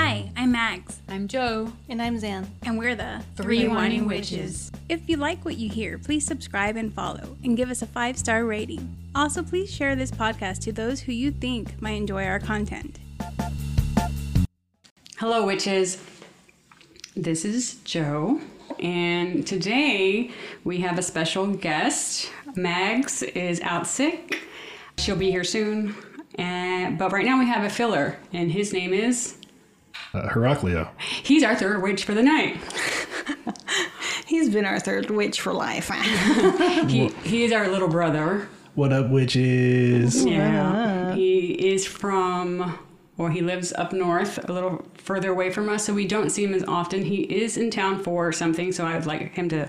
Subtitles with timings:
[0.00, 1.72] Hi, I'm Max, I'm Joe.
[1.88, 2.46] And I'm Zan.
[2.62, 4.70] and we're the Three Winey Witches.
[4.88, 8.16] If you like what you hear, please subscribe and follow, and give us a five
[8.16, 8.96] star rating.
[9.16, 13.00] Also, please share this podcast to those who you think might enjoy our content.
[15.16, 16.00] Hello, witches.
[17.16, 18.40] This is Joe,
[18.78, 20.30] and today
[20.62, 22.30] we have a special guest.
[22.54, 24.42] Mags is out sick.
[24.96, 25.96] She'll be here soon.
[26.36, 29.34] And, but right now we have a filler, and his name is.
[30.14, 30.88] Uh, Heraclio.
[30.98, 32.58] He's our third witch for the night.
[34.26, 35.90] He's been our third witch for life.
[36.88, 38.48] He, he is our little brother.
[38.74, 40.24] What up, witches?
[40.24, 41.14] Yeah.
[41.14, 42.78] He is from,
[43.18, 46.44] or he lives up north, a little further away from us, so we don't see
[46.44, 47.04] him as often.
[47.04, 49.68] He is in town for something, so I would like him to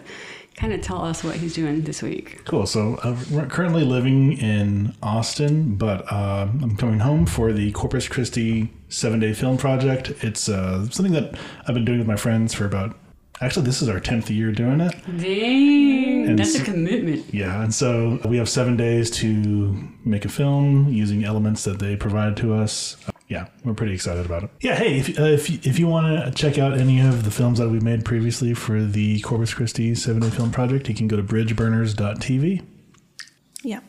[0.55, 2.41] kind of tell us what he's doing this week.
[2.45, 2.65] Cool.
[2.65, 8.69] So I'm currently living in Austin, but uh, I'm coming home for the Corpus Christi
[8.89, 10.11] seven day film project.
[10.23, 11.35] It's uh, something that
[11.67, 12.95] I've been doing with my friends for about.
[13.41, 14.93] Actually, this is our tenth year doing it.
[15.17, 17.25] Dang, And that's a s- commitment.
[17.33, 21.95] Yeah, and so we have seven days to make a film using elements that they
[21.95, 22.97] provided to us.
[23.07, 24.49] Uh, yeah, we're pretty excited about it.
[24.59, 27.31] Yeah, hey, if uh, if, you- if you want to check out any of the
[27.31, 31.07] films that we made previously for the Corpus Christi seven day film project, you can
[31.07, 32.61] go to bridgeburners.tv.
[33.63, 33.79] yeah.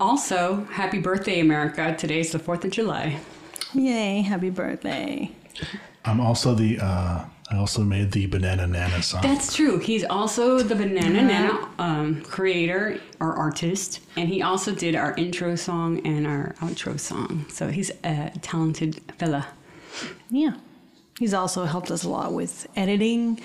[0.00, 1.94] Also, happy birthday, America.
[1.98, 3.18] Today's the 4th of July.
[3.74, 5.30] Yay, happy birthday.
[6.04, 9.22] I'm also the uh, I also made the Banana Nana song.
[9.22, 9.78] That's true.
[9.78, 15.54] He's also the Banana Nana um, creator or artist, and he also did our intro
[15.54, 17.46] song and our outro song.
[17.48, 19.46] So he's a talented fella.
[20.30, 20.56] Yeah.
[21.18, 23.40] He's also helped us a lot with editing.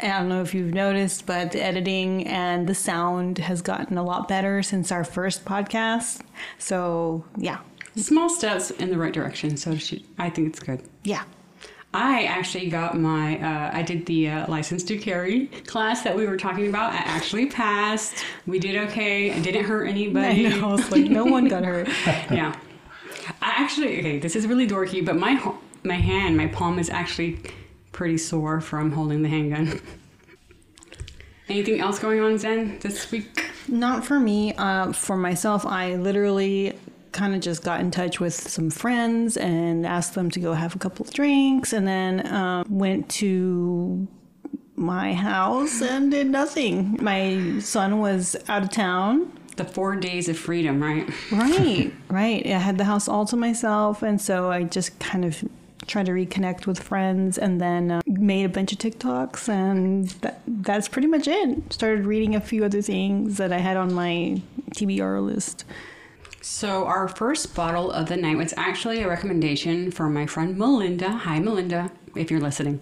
[0.00, 4.02] I don't know if you've noticed, but the editing and the sound has gotten a
[4.02, 6.22] lot better since our first podcast.
[6.58, 7.58] So, yeah.
[7.96, 9.56] Small steps in the right direction.
[9.56, 10.82] So she, I think it's good.
[11.04, 11.24] Yeah.
[11.94, 16.26] I actually got my, uh, I did the uh, license to carry class that we
[16.26, 16.92] were talking about.
[16.94, 18.24] I actually passed.
[18.46, 19.30] We did okay.
[19.30, 20.48] I didn't hurt I anybody.
[20.48, 20.74] know.
[20.74, 21.88] It's like no one got hurt.
[22.06, 22.56] yeah.
[23.42, 27.40] I actually, okay, this is really dorky, but my my hand, my palm is actually
[27.90, 29.80] pretty sore from holding the handgun.
[31.48, 33.50] Anything else going on, Zen, this week?
[33.68, 34.54] Not for me.
[34.54, 36.78] Uh, for myself, I literally
[37.12, 40.74] kind of just got in touch with some friends and asked them to go have
[40.74, 44.08] a couple of drinks, and then um, went to
[44.74, 46.98] my house and did nothing.
[47.00, 49.32] My son was out of town.
[49.56, 51.08] The four days of freedom, right?
[51.30, 52.44] Right, right.
[52.46, 55.44] I had the house all to myself, and so I just kind of
[55.86, 60.40] tried to reconnect with friends, and then uh, made a bunch of TikToks, and that,
[60.46, 61.72] that's pretty much it.
[61.72, 64.40] Started reading a few other things that I had on my
[64.74, 65.64] TBR list.
[66.42, 71.08] So, our first bottle of the night was actually a recommendation from my friend Melinda.
[71.08, 72.80] Hi, Melinda, if you're listening.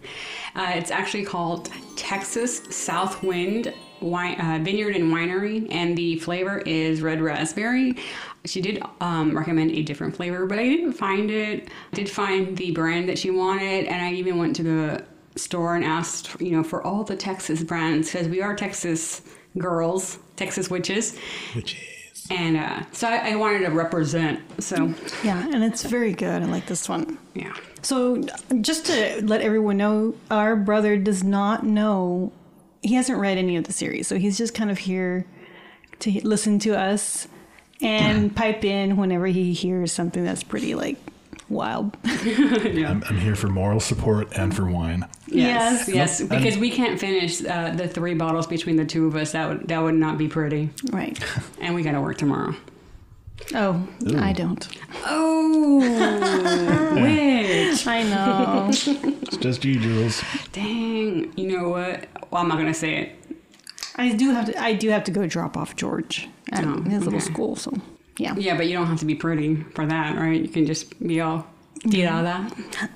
[0.57, 7.03] Uh, it's actually called Texas Southwind Wine, uh, Vineyard and Winery, and the flavor is
[7.03, 7.99] red raspberry.
[8.47, 11.69] She did um, recommend a different flavor, but I didn't find it.
[11.93, 15.05] I did find the brand that she wanted, and I even went to the
[15.37, 19.21] store and asked, you know, for all the Texas brands because we are Texas
[19.59, 21.19] girls, Texas witches.
[21.55, 21.90] Witches.
[22.31, 24.41] And uh, so I, I wanted to represent.
[24.63, 24.95] So,
[25.25, 26.43] Yeah, and it's very good.
[26.43, 27.19] I like this one.
[27.35, 27.55] yeah.
[27.83, 28.23] So,
[28.61, 32.31] just to let everyone know, our brother does not know,
[32.83, 34.07] he hasn't read any of the series.
[34.07, 35.27] So, he's just kind of here
[36.01, 37.27] to listen to us
[37.81, 40.99] and pipe in whenever he hears something that's pretty like
[41.51, 41.97] wild.
[42.05, 45.07] I'm, I'm here for moral support and for wine.
[45.27, 46.21] Yes, Yes.
[46.21, 49.33] yes, because we can't finish uh, the three bottles between the two of us.
[49.33, 51.19] That would that would not be pretty, Right.
[51.61, 52.55] and we got to work tomorrow.
[53.55, 53.87] Oh,
[54.19, 54.69] I don't.
[55.07, 55.81] Oh,
[56.95, 57.87] which?
[57.87, 58.69] I know.
[58.71, 60.23] It's just you, Jules.
[60.53, 61.33] Dang!
[61.37, 62.07] You know what?
[62.31, 63.17] Well, I'm not gonna say it.
[63.97, 64.63] I do have to.
[64.63, 67.57] I do have to go drop off George at Oh, his little school.
[67.57, 67.73] So,
[68.21, 68.35] yeah.
[68.37, 70.41] Yeah, but you don't have to be pretty for that, right?
[70.41, 71.47] You can just be all
[71.81, 72.53] tirada.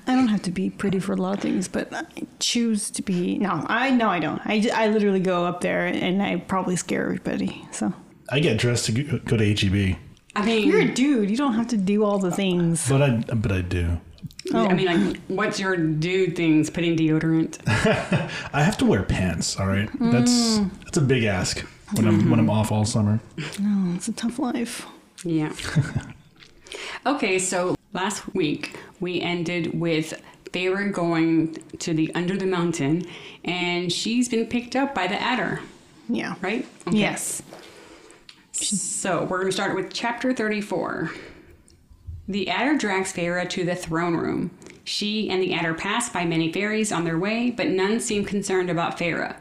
[0.07, 2.05] I don't have to be pretty for a lot of things, but I
[2.39, 3.37] choose to be.
[3.37, 4.41] No, I no, I don't.
[4.45, 7.65] I, I literally go up there and I probably scare everybody.
[7.71, 7.93] So
[8.29, 9.97] I get dressed to go go to HEB,
[10.35, 11.29] I mean, you're a dude.
[11.29, 12.87] You don't have to do all the things.
[12.89, 13.99] but I but I do.
[14.53, 14.67] Oh.
[14.67, 16.69] I mean, like, what's your dude things?
[16.69, 17.59] Putting deodorant.
[18.53, 19.57] I have to wear pants.
[19.59, 20.69] All right, that's mm.
[20.83, 21.59] that's a big ask
[21.93, 22.49] when I'm when I'm mm-hmm.
[22.49, 23.19] off all summer.
[23.59, 24.85] No, it's a tough life.
[25.23, 25.53] Yeah.
[27.05, 30.21] okay, so last week we ended with
[30.51, 33.05] Feyre going to the under the mountain,
[33.43, 35.61] and she's been picked up by the Attor,
[36.09, 36.35] Yeah.
[36.41, 36.65] right?
[36.89, 37.41] Yes.
[38.51, 41.11] So we're going to start with chapter 34.
[42.27, 44.51] The Attor drags Feyre to the throne room.
[44.85, 48.69] She and the Attor pass by many fairies on their way, but none seem concerned
[48.69, 49.35] about Feyre.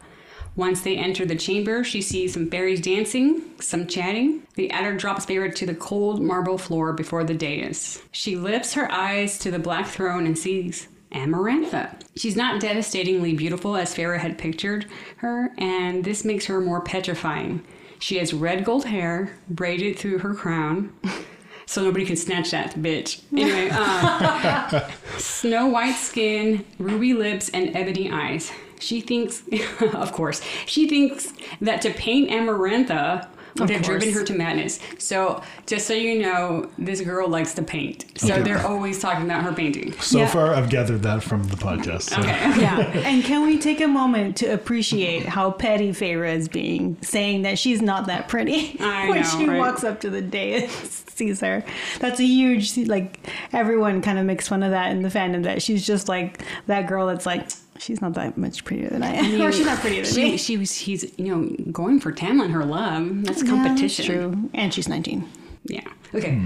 [0.56, 4.42] Once they enter the chamber, she sees some fairies dancing, some chatting.
[4.54, 8.00] The Attor drops Feyre to the cold marble floor before the dais.
[8.12, 12.00] She lifts her eyes to the black throne and sees Amarantha.
[12.16, 14.86] She's not devastatingly beautiful as Feyre had pictured
[15.16, 17.64] her, and this makes her more petrifying.
[17.98, 20.92] She has red gold hair braided through her crown.
[21.66, 23.22] So nobody can snatch that bitch.
[23.32, 24.82] Anyway, um,
[25.18, 28.52] snow white skin, ruby lips, and ebony eyes.
[28.84, 29.42] She thinks,
[29.94, 33.28] of course, she thinks that to paint Amarantha
[33.58, 34.80] would have driven her to madness.
[34.98, 38.04] So, just so you know, this girl likes to paint.
[38.16, 38.42] So Okay.
[38.42, 39.92] they're always talking about her painting.
[40.00, 40.26] So Yeah.
[40.26, 42.02] far, I've gathered that from the podcast.
[42.02, 42.20] So.
[42.20, 42.30] Okay.
[42.60, 42.80] Yeah.
[43.08, 47.56] And can we take a moment to appreciate how petty Feyre is being, saying that
[47.60, 49.58] she's not that pretty I when know, she right?
[49.60, 51.64] walks up to the dais, sees her.
[52.00, 53.18] That's a huge, like,
[53.52, 56.86] everyone kind of makes fun of that in the fandom that she's just like that
[56.86, 59.40] girl that's like, she's not that much prettier than I am.
[59.42, 60.36] or she's not prettier than she, me.
[60.36, 63.24] She was, he's, you know, going for Tamlin, her love.
[63.24, 64.06] That's Yeah, competition.
[64.06, 64.50] that's true.
[64.54, 65.28] And she's 19.
[65.64, 65.80] Yeah.
[66.14, 66.40] Okay.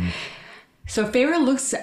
[0.86, 1.74] So Feyre looks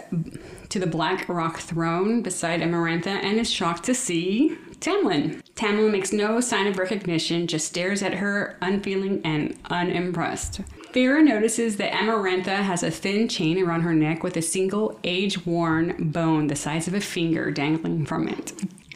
[0.69, 5.41] to the black rock throne beside Amarantha and is shocked to see Tamlin.
[5.53, 10.61] Tamlin makes no sign of recognition, just stares at her, unfeeling and unimpressed.
[10.95, 16.09] Feyre notices that Amarantha has a thin chain around her neck with a single age-worn
[16.11, 18.53] bone the size of a finger dangling from it.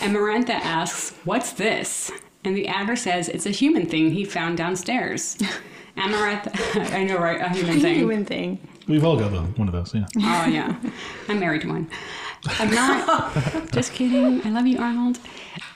[0.00, 2.10] Amarantha asks, What's this?
[2.44, 5.36] And the Attor says it's a human thing he found downstairs.
[5.98, 6.50] Amarantha,
[6.94, 7.42] I know, right?
[7.42, 7.94] A human thing.
[7.96, 8.58] Human thing.
[8.88, 10.06] We've all got one of those, yeah.
[10.16, 10.74] Oh, yeah.
[11.28, 11.90] I'm married to one.
[12.46, 13.34] I'm not.
[13.72, 14.44] just kidding.
[14.46, 15.18] I love you, Arnold.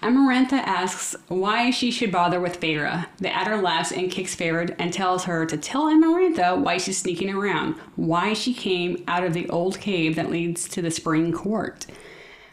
[0.03, 3.07] Amarantha asks why she should bother with Feyre.
[3.19, 7.31] The Attor laughs and kicks Feyre and tells her to tell Amarantha why she's sneaking
[7.31, 11.87] around, why she came out of the old cave that leads to the spring court.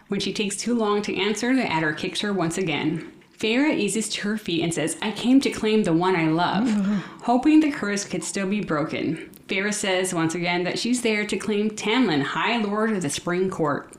[0.08, 3.12] When she takes too long to answer, the Attor kicks her once again.
[3.38, 6.70] Feyre eases to her feet and says, I came to claim the one I love,
[7.24, 9.30] hoping the curse could still be broken.
[9.48, 13.50] Feyre says once again that she's there to claim Tamlin, High Lord of the Spring
[13.50, 13.92] Court.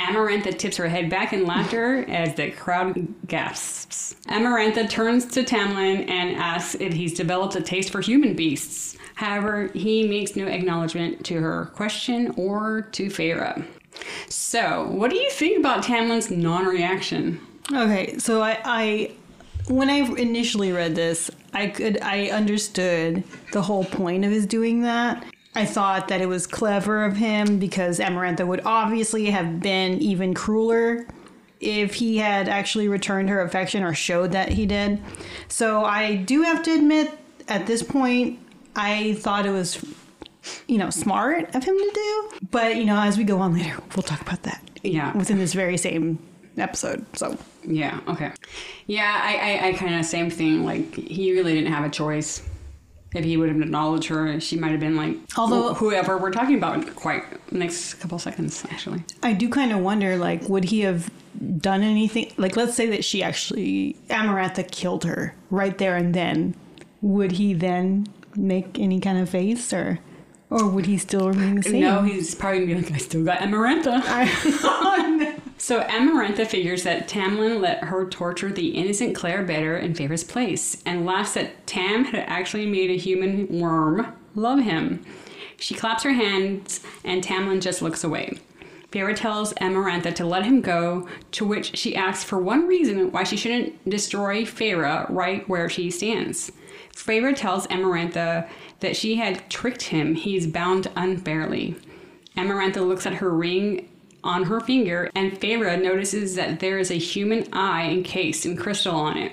[0.00, 4.14] Amarantha tips her head back in laughter as the crowd gasps.
[4.28, 8.96] Amarantha turns to Tamlin and asks if he's developed a taste for human beasts.
[9.14, 13.64] However, he makes no acknowledgement to her question or to Feyre.
[14.28, 17.40] So, what do you think about Tamlin's non reaction?
[17.72, 19.10] Okay, so I, I
[19.68, 24.82] when I initially read this, I could I understood the whole point of his doing
[24.82, 25.24] that.
[25.54, 30.34] I thought that it was clever of him because Amarantha would obviously have been even
[30.34, 31.06] crueler
[31.60, 35.02] if he had actually returned her affection or showed that he did.
[35.48, 37.10] So I do have to admit
[37.48, 38.38] at this point
[38.76, 39.84] I thought it was
[40.68, 42.30] you know smart of him to do.
[42.50, 44.62] But you know, as we go on later, we'll talk about that.
[44.82, 45.16] Yeah.
[45.16, 46.18] Within this very same
[46.56, 47.04] episode.
[47.16, 48.32] So Yeah, okay.
[48.86, 50.64] Yeah, I, I, I kind of same thing.
[50.64, 52.42] Like, he really didn't have a choice.
[53.14, 56.30] If he would have acknowledged her, she might have been like, Although- wh- whoever we're
[56.30, 59.02] talking about, in quite next couple seconds, actually.
[59.22, 61.10] I do kind of wonder, like, would he have
[61.58, 62.30] done anything?
[62.36, 66.54] Like, let's say that she actually, Amarantha killed her right there and then.
[67.00, 70.00] Would he then make any kind of face or,
[70.50, 71.80] or would he still remain the same?
[71.80, 74.02] No, he's probably gonna be like, I still got Amarantha.
[75.60, 80.80] So Amarantha figures that Tamlin let her torture the innocent Claire Beddor in Feyre's place,
[80.86, 85.04] and laughs that Tam had actually made a human worm love him.
[85.58, 88.38] She claps her hands, and Tamlin just looks away.
[88.92, 93.24] Feyre tells Amarantha to let him go, to which she asks for one reason why
[93.24, 96.52] she shouldn't destroy Feyre right where she stands.
[96.94, 98.48] Feyre tells Amarantha
[98.80, 100.14] that she had tricked him.
[100.14, 101.76] He's bound unfairly.
[102.36, 103.88] Amarantha looks at her ring
[104.24, 108.94] on her finger, and Feyre notices that there is a human eye encased in crystal
[108.94, 109.32] on it.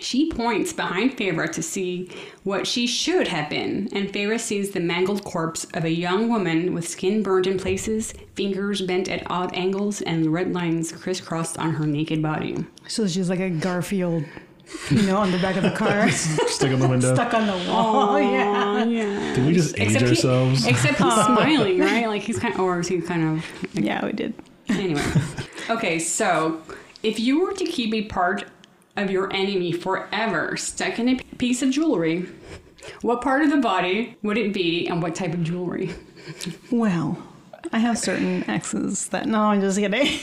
[0.00, 2.10] She points behind Feyre to see
[2.42, 6.72] what she should have been, and Feyre sees the mangled corpse of a young woman
[6.72, 11.74] with skin burned in places, fingers bent at odd angles, and red lines crisscrossed on
[11.74, 12.64] her naked body.
[12.88, 14.24] So she's like a Garfield,
[14.90, 16.08] you know, on the back of the car,
[16.48, 17.14] Stick on the window.
[17.14, 18.20] stuck on the wall.
[18.20, 18.74] yeah.
[18.84, 19.34] Oh, yeah.
[19.34, 20.66] Did we just age Except he- ourselves?
[20.66, 22.06] except he's smiling, right?
[22.08, 24.34] Like he's kind of, or is he kind of Yeah, we did.
[24.68, 25.02] Anyway,
[25.68, 26.62] okay, so
[27.02, 28.44] if you were to keep a part
[28.96, 32.26] of your enemy forever stuck in a piece of jewelry,
[33.02, 35.90] what part of the body would it be and what type of jewelry?
[36.70, 37.20] Well,
[37.72, 40.20] I have certain exes that, no, I'm just kidding.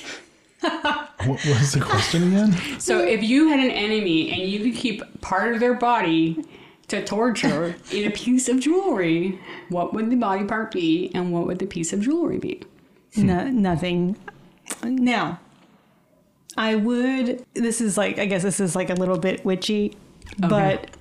[0.61, 2.79] what was the question again?
[2.79, 6.43] So if you had an enemy and you could keep part of their body
[6.87, 11.45] to torture in a piece of jewelry, what would the body part be and what
[11.45, 12.61] would the piece of jewelry be?
[13.15, 14.15] No, nothing.
[14.83, 15.39] Now,
[16.55, 17.45] I would.
[17.53, 19.95] This is like I guess this is like a little bit witchy,
[20.39, 20.91] but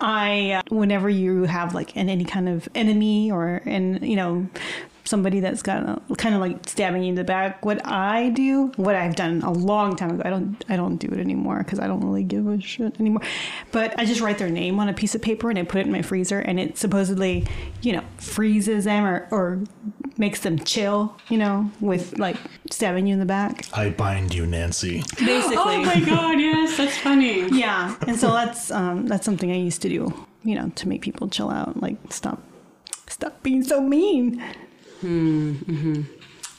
[0.00, 4.48] I uh, whenever you have like an any kind of enemy or and you know
[5.04, 7.64] somebody that's got a, kind of like stabbing you in the back.
[7.64, 11.08] What I do, what I've done a long time ago, I don't I don't do
[11.08, 13.22] it anymore because I don't really give a shit anymore.
[13.70, 15.86] But I just write their name on a piece of paper and I put it
[15.86, 17.46] in my freezer, and it supposedly
[17.82, 19.62] you know freezes them or or
[20.18, 22.36] makes them chill, you know, with like
[22.70, 25.02] stabbing you in the back, I bind you, Nancy.
[25.18, 25.56] basically.
[25.56, 27.48] Oh my god, yes, that's funny.
[27.48, 31.02] Yeah, and so that's um, that's something I used to do, you know, to make
[31.02, 32.42] people chill out, like stop,
[33.08, 34.42] stop being so mean.
[35.02, 36.02] Mm-hmm.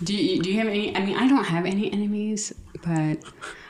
[0.03, 0.95] Do you, do you have any?
[0.95, 3.19] I mean, I don't have any enemies, but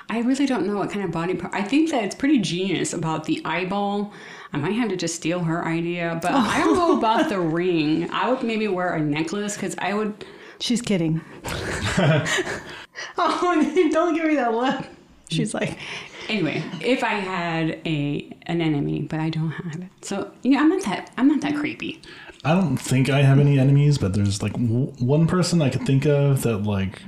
[0.09, 1.53] I really don't know what kind of body part.
[1.53, 4.13] I think that it's pretty genius about the eyeball.
[4.51, 8.09] I might have to just steal her idea, but I don't know about the ring.
[8.11, 10.25] I would maybe wear a necklace because I would.
[10.59, 11.21] She's kidding.
[11.45, 12.29] oh,
[13.91, 14.85] don't give me that look.
[15.29, 15.77] She's like,
[16.29, 20.69] Anyway, if I had a an enemy, but I don't have it, so yeah, I'm
[20.69, 22.01] not that I'm not that creepy.
[22.45, 25.85] I don't think I have any enemies, but there's like w- one person I could
[25.85, 26.99] think of that like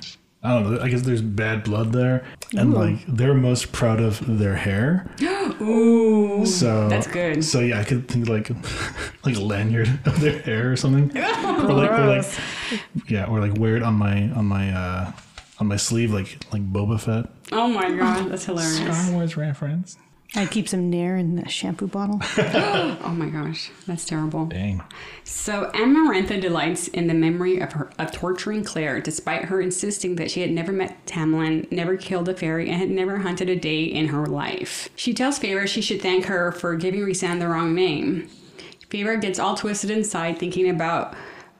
[0.43, 0.79] I don't know.
[0.79, 2.23] I guess there's bad blood there,
[2.55, 5.09] and like they're most proud of their hair.
[5.61, 7.43] Ooh, So That's good.
[7.43, 8.49] So yeah, I could think like
[9.25, 12.25] like a lanyard of their hair or something, or like, or like
[13.09, 15.11] yeah, or like wear it on my on my uh
[15.59, 17.29] on my sleeve like like Boba Fett.
[17.51, 18.77] oh my god, that's hilarious.
[18.77, 19.97] Star Wars reference.
[20.37, 22.21] I keep some Nair in the shampoo bottle.
[23.05, 24.47] Oh my gosh, that's terrible.
[24.47, 24.83] Dang.
[25.23, 30.31] So Amarantha delights in the memory of her of torturing Claire, despite her insisting that
[30.31, 33.83] she had never met Tamlin, never killed a fairy, and had never hunted a day
[33.83, 34.89] in her life.
[34.95, 38.27] She tells Feyre she should thank her for giving Rhysand the wrong name.
[38.89, 41.15] Feyre gets all twisted inside thinking about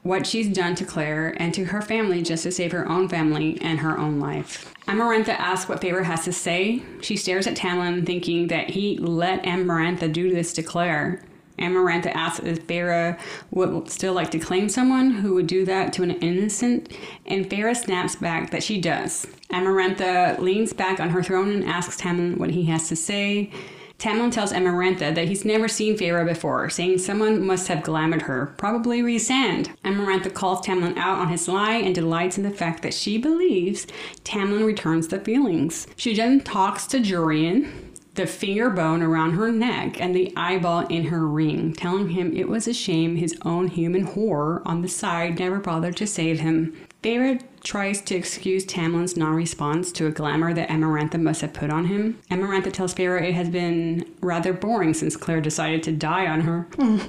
[0.05, 3.57] what she's done to Claire and to her family just to save her own family
[3.59, 4.71] and her own life.
[4.87, 6.83] Amarantha asks what Feyre has to say.
[7.01, 11.23] She stares at Tamlin, thinking that he let Amarantha do this to Claire.
[11.57, 13.19] Amarantha asks if Feyre
[13.49, 16.93] would still like to claim someone who would do that to an innocent,
[17.25, 19.25] and Feyre snaps back that she does.
[19.49, 23.49] Amarantha leans back on her throne and asks Tamlin what he has to say.
[23.97, 28.53] Tamlin tells Amarantha that he's never seen Feyre before, saying someone must have glamoured her,
[28.57, 29.69] probably Rhysand.
[29.83, 33.87] Amarantha calls Tamlin out on his lie and delights in the fact that she believes
[34.23, 35.87] Tamlin returns the feelings.
[35.95, 37.71] She then talks to Jurian,
[38.15, 42.47] the finger bone around her neck and the eyeball in her ring, telling him it
[42.47, 46.73] was a shame his own human horror on the side never bothered to save him.
[47.03, 51.85] Feyre tries to excuse Tamlin's non-response to a glamour that Amarantha must have put on
[51.85, 52.21] him.
[52.31, 56.67] Amarantha tells Feyre it has been rather boring since Claire decided to die on her.
[56.75, 56.99] Hmm.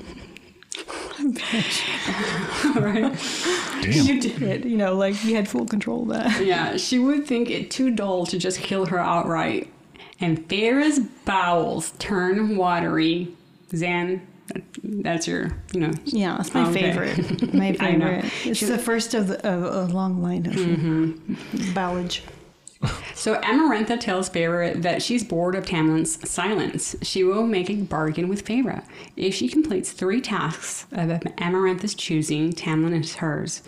[2.78, 3.12] right?
[3.82, 3.92] Damn.
[3.92, 4.64] you did it.
[4.64, 6.44] You know, like you had full control of that.
[6.44, 9.70] Yeah, she would think it too dull to just kill her outright.
[10.20, 13.28] And Feyre's bowels turn watery.
[13.74, 14.22] Zan, that-
[14.82, 15.92] that's your, you know.
[16.04, 16.92] Yeah, it's my oh, Okay.
[16.92, 17.54] favorite.
[17.54, 18.24] My favorite.
[18.44, 21.34] It's the first of, the, of a long line of mm-hmm.
[21.74, 22.22] bowage.
[23.14, 26.94] So Amarantha tells Feyre that she's bored of Tamlin's silence.
[27.02, 28.84] She will make a bargain with Feyre.
[29.16, 33.62] If she completes three tasks of Amarantha's choosing, Tamlin is hers.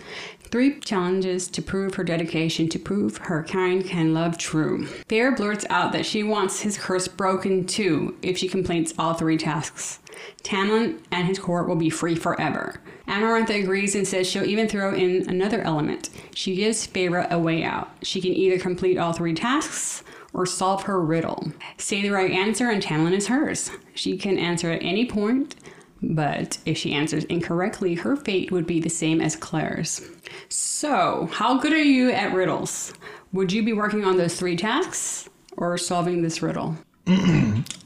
[0.51, 4.87] Three challenges to prove her dedication, to prove her kind can love true.
[5.07, 9.37] Feyre blurts out that she wants his curse broken too if she completes all three
[9.37, 9.99] tasks.
[10.43, 12.81] Tamlin and his court will be free forever.
[13.07, 16.09] Amarantha agrees and says she'll even throw in another element.
[16.33, 17.89] She gives Feyre a way out.
[18.01, 20.03] She can either complete all three tasks
[20.33, 21.51] or solve her riddle.
[21.77, 23.71] Say the right answer and Tamlin is hers.
[23.93, 25.55] She can answer at any point,
[26.01, 30.01] but if she answers incorrectly, her fate would be the same as Claire's.
[30.49, 32.93] So, how good are you at riddles?
[33.33, 36.77] Would you be working on those three tasks or solving this riddle?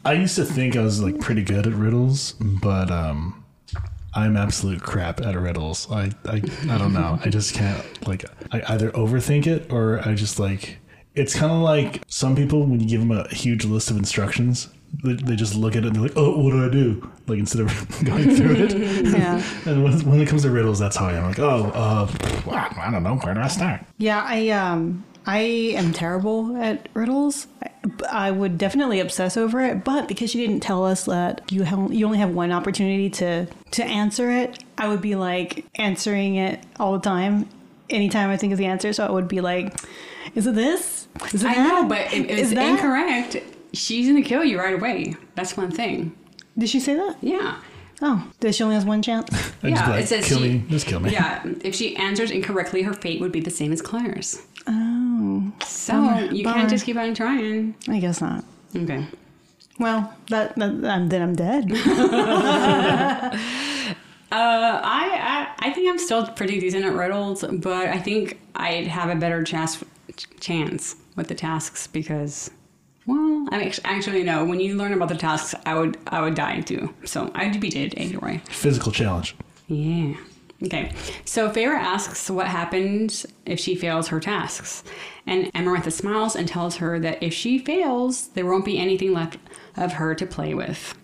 [0.05, 3.43] I used to think I was like pretty good at riddles, but um,
[4.13, 5.89] I'm absolute crap at riddles.
[5.91, 7.19] I, I I don't know.
[7.23, 10.77] I just can't like I either overthink it or I just like
[11.15, 14.69] it's kind of like some people when you give them a huge list of instructions,
[15.03, 17.39] they, they just look at it and they're like, "Oh, what do I do?" Like
[17.39, 17.69] instead of
[18.05, 18.73] going through it.
[19.13, 19.41] Yeah.
[19.65, 21.23] And when, when it comes to riddles, that's how I am.
[21.25, 22.11] Like, oh, uh,
[22.45, 23.15] well, I don't know.
[23.17, 23.81] Where do I start?
[23.97, 27.47] Yeah, I um I am terrible at riddles.
[27.63, 27.69] I,
[28.27, 31.93] I would definitely obsess over it, but because you didn't tell us that you have,
[31.93, 36.63] you only have one opportunity to to answer it, I would be like answering it
[36.79, 37.47] all the time.
[37.89, 39.77] Anytime I think of the answer, so I would be like,
[40.35, 41.07] "Is it this?
[41.33, 41.67] Is it I that?
[41.67, 43.37] know, but if Is that-" incorrect,
[43.73, 45.15] she's gonna kill you right away.
[45.35, 46.15] That's one thing.
[46.57, 47.17] Did she say that?
[47.21, 47.59] Yeah.
[48.01, 49.29] Oh, does she only has one chance?
[49.63, 50.63] I'd just like, it says kill she- me.
[50.69, 51.11] Just kill me.
[51.11, 54.41] Yeah, if she answers incorrectly, her fate would be the same as Claire's.
[54.67, 56.57] Oh, So Bummer, you bummer.
[56.57, 57.75] can't just keep on trying.
[57.87, 58.43] I guess not.
[58.75, 59.05] Okay.
[59.79, 61.69] Well, that, that I'm, then I'm dead.
[64.31, 68.87] Uh, I, I I think I'm still pretty decent at riddles, but I think I'd
[68.87, 69.83] have a better chance
[70.39, 72.49] chance with the tasks because,
[73.05, 74.45] well, I mean, actually no.
[74.45, 76.93] When you learn about the tasks, I would I would die too.
[77.05, 78.41] So I'd beat it anyway.
[78.45, 79.35] Physical challenge.
[79.67, 80.15] Yeah.
[80.63, 80.93] Okay.
[81.25, 84.83] So Feyre asks what happens if she fails her tasks.
[85.27, 89.37] And Amarantha smiles and tells her that if she fails, there won't be anything left
[89.75, 90.95] of her to play with.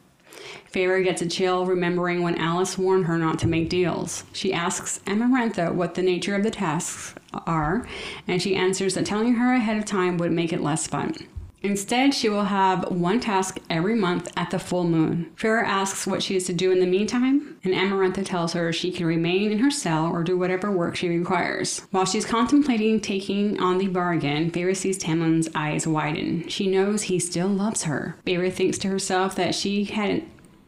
[0.72, 4.24] Feyre gets a chill remembering when Alis warned her not to make deals.
[4.34, 7.88] She asks Amarantha what the nature of the tasks are,
[8.28, 11.16] and she answers that telling her ahead of time would make it less fun.
[11.62, 15.30] Instead, she will have one task every month at the full moon.
[15.36, 18.92] Feyre asks what she is to do in the meantime, and Amarantha tells her she
[18.92, 21.82] can remain in her cell or do whatever work she requires.
[21.92, 26.48] While she's contemplating taking on the bargain, Feyre sees Tamlin's eyes widen.
[26.48, 28.16] She knows he still loves her.
[28.26, 30.24] Feyre thinks to herself that she hadn't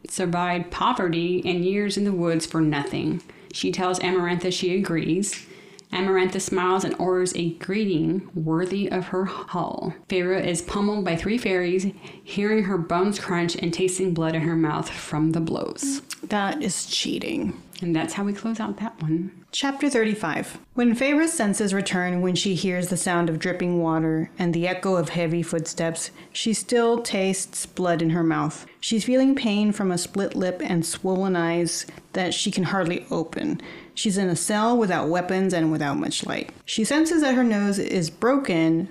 [0.08, 3.22] survived poverty and years in the woods for nothing.
[3.52, 5.46] She tells Amarantha she agrees.
[5.92, 9.94] Amarantha smiles and orders a greeting worthy of her hull.
[10.08, 11.86] Feyre is pummeled by three fairies,
[12.24, 16.02] hearing her bones crunch and tasting blood in her mouth from the blows.
[16.22, 17.60] that is cheating.
[17.82, 19.32] And that's how we close out that one.
[19.50, 20.58] Chapter 35.
[20.74, 24.94] When Feyre's senses return when she hears the sound of dripping water and the echo
[24.94, 28.64] of heavy footsteps, she still tastes blood in her mouth.
[28.80, 33.60] She's feeling pain from a split lip and swollen eyes that she can hardly open.
[33.94, 36.50] She's in a cell without weapons and without much light.
[36.64, 38.88] She senses that her nose is broken,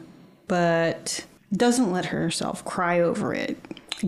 [0.48, 3.58] but doesn't let herself cry over it.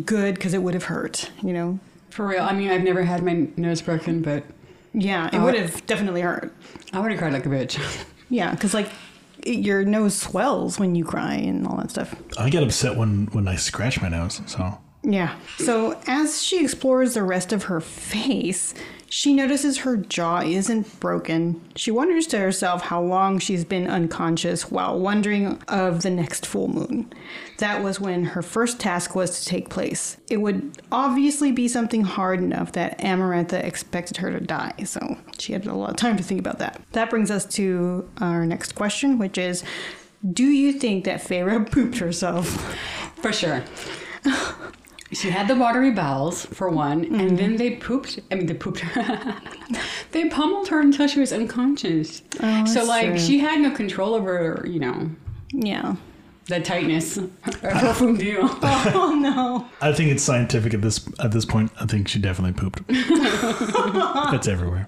[0.05, 1.79] Good, because it would have hurt, you know?
[2.09, 4.43] For real, I mean, I've never had my nose broken, but
[4.93, 6.53] Yeah, it would have definitely hurt.
[6.91, 7.79] I would have cried like a bitch.
[8.29, 8.89] Yeah, because like
[9.43, 12.15] it- your nose swells when you cry and all that stuff.
[12.37, 14.41] I get upset when when I scratch my nose.
[14.47, 15.37] So Yeah.
[15.57, 18.73] So as she explores the rest of her face,
[19.09, 21.61] she notices her jaw isn't broken.
[21.75, 26.67] She wonders to herself how long she's been unconscious while wondering of the next full
[26.67, 27.13] moon.
[27.59, 30.17] That was when her first task was to take place.
[30.29, 35.53] It would obviously be something hard enough that Amarantha expected her to die, so she
[35.53, 36.81] had a lot of time to think about that.
[36.93, 39.63] That brings us to our next question, which is
[40.27, 42.47] Do you think that Feyre pooped herself?
[43.17, 43.63] For sure.
[45.13, 47.35] She had the watery bowels, for one, and mm-hmm.
[47.35, 48.19] then they pooped.
[48.31, 49.41] I mean, they pooped her.
[50.11, 52.23] they pummeled her until she was unconscious.
[52.39, 53.19] Oh, so, like, true.
[53.19, 55.09] she had no control over, you know,
[55.51, 55.95] Yeah.
[56.47, 58.39] the tightness of her fondue.
[58.41, 59.65] Oh no.
[59.81, 61.71] I think it's scientific at this at this point.
[61.79, 62.81] I think she definitely pooped.
[62.89, 64.87] It's everywhere.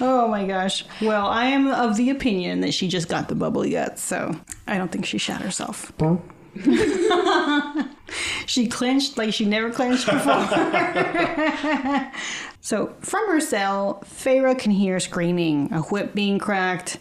[0.00, 0.84] Oh my gosh.
[1.02, 4.78] Well, I am of the opinion that she just got the bubble yet, so I
[4.78, 5.92] don't think she shot herself.
[8.46, 10.46] she clenched like she never clenched before.
[12.60, 16.98] so, from her cell, Feyre can hear screaming, a whip being cracked.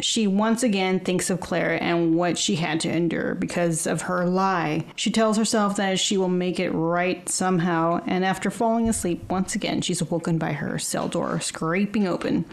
[0.00, 4.26] She once again thinks of Claire and what she had to endure because of her
[4.26, 4.84] lie.
[4.96, 9.54] She tells herself that she will make it right somehow, and after falling asleep once
[9.54, 12.44] again, she's awoken by her cell door scraping open.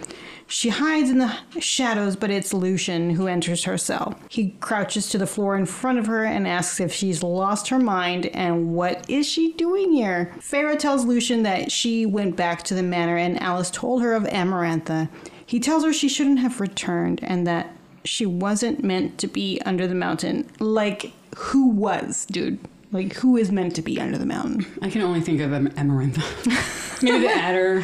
[0.51, 4.19] She hides in the shadows, but it's Lucien who enters her cell.
[4.27, 7.79] He crouches to the floor in front of her and asks if she's lost her
[7.79, 10.33] mind and what is she doing here.
[10.39, 14.23] Feyre tells Lucien that she went back to the manor and Alis told her of
[14.23, 15.07] Amarantha.
[15.51, 19.85] He tells her she shouldn't have returned and that she wasn't meant to be under
[19.85, 20.49] the mountain.
[20.59, 22.57] Like, who was, dude?
[22.93, 24.65] Like, who is meant to be under the mountain?
[24.81, 26.23] I can only think of Amarantha.
[27.03, 27.83] Maybe the Attor,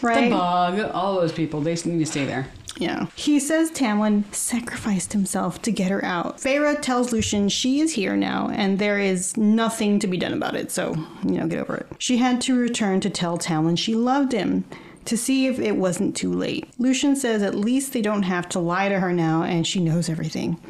[0.00, 0.26] Right.
[0.26, 1.60] the bug, all those people.
[1.60, 2.46] They need to stay there.
[2.76, 3.06] Yeah.
[3.16, 6.38] He says Tamlin sacrificed himself to get her out.
[6.38, 10.54] Feyre tells Lucien she is here now and there is nothing to be done about
[10.54, 11.88] it, so, you know, get over it.
[11.98, 14.64] She had to return to tell Tamlin she loved him
[15.08, 16.68] to see if it wasn't too late.
[16.78, 20.10] Lucien says at least they don't have to lie to her now and she knows
[20.10, 20.60] everything.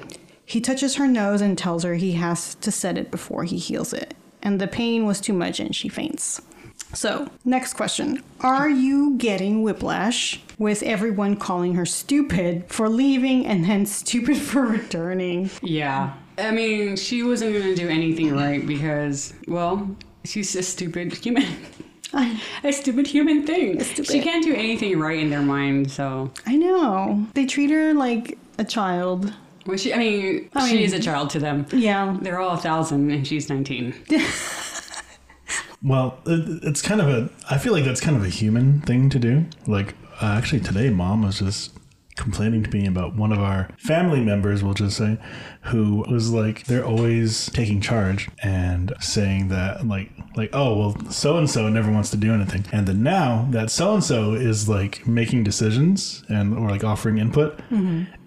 [0.46, 3.92] He touches her nose and tells her he has to set it before he heals
[3.92, 4.14] it.
[4.40, 6.40] And the pain was too much and she faints.
[6.94, 8.22] So, next question.
[8.40, 14.62] Are you getting whiplash with everyone calling her stupid for leaving and then stupid for
[14.62, 15.50] returning?
[15.62, 16.14] Yeah.
[16.38, 21.44] I mean, she wasn't going to do anything right because, well, she's a stupid human.
[22.12, 23.80] I, a stupid human thing.
[23.82, 24.10] stupid.
[24.10, 26.30] She can't do anything right in their mind, so.
[26.46, 27.26] I know.
[27.34, 29.32] They treat her like a child.
[29.66, 31.66] Well, she, I mean, I she mean- is a child to them.
[31.72, 32.16] Yeah.
[32.22, 33.94] They're all a thousand and she's 19.
[35.82, 37.30] Well, it, it's kind of a.
[37.48, 39.46] I feel like that's kind of a human thing to do.
[39.68, 41.72] Like, uh, actually, today, mom was just
[42.18, 45.18] complaining to me about one of our family members, we'll just say,
[45.62, 51.36] who was like, they're always taking charge and saying that, like, like, oh, well, so
[51.38, 52.64] and so never wants to do anything.
[52.72, 57.18] And then now that so and so is like making decisions and or like offering
[57.18, 57.58] input,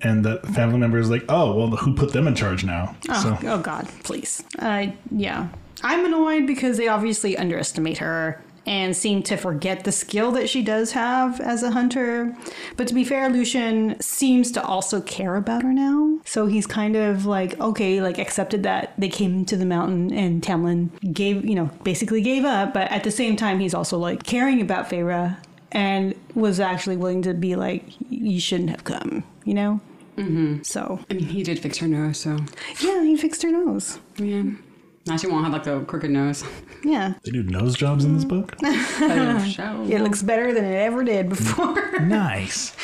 [0.01, 2.95] and that family member is like, oh, well, who put them in charge now?
[3.09, 4.43] Oh, oh God, please.
[4.59, 5.49] Uh, yeah.
[5.83, 10.61] I'm annoyed because they obviously underestimate her and seem to forget the skill that she
[10.61, 12.35] does have as a hunter.
[12.77, 16.19] But to be fair, Lucien seems to also care about her now.
[16.25, 20.43] So he's kind of like, okay, like accepted that they came to the mountain and
[20.43, 22.73] Tamlin gave, you know, basically gave up.
[22.73, 25.37] But at the same time, he's also like caring about Feyre
[25.71, 29.79] and was actually willing to be like, you shouldn't have come, you know?
[30.17, 30.63] Mm-hmm.
[30.63, 32.37] So, I mean, he did fix her nose, so
[32.81, 33.97] yeah, he fixed her nose.
[34.17, 34.43] yeah.
[35.07, 36.43] Now she won't have like a crooked nose.
[36.83, 37.13] Yeah.
[37.23, 38.55] They do nose jobs in this book.
[38.61, 39.85] Show.
[39.89, 41.91] It looks better than it ever did before.
[42.01, 42.75] nice.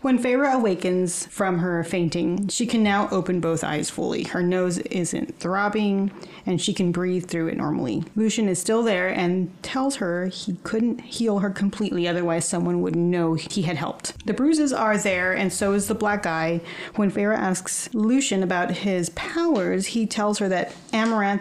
[0.00, 4.24] when Feyre awakens from her fainting, she can now open both eyes fully.
[4.24, 6.10] Her nose isn't throbbing,
[6.46, 8.04] and she can breathe through it normally.
[8.16, 12.96] Lucien is still there and tells her he couldn't heal her completely, otherwise, someone would
[12.96, 14.26] know he had helped.
[14.26, 16.60] The bruises are there, and so is the black eye.
[16.96, 20.74] When Feyre asks Lucien about his powers, he tells her that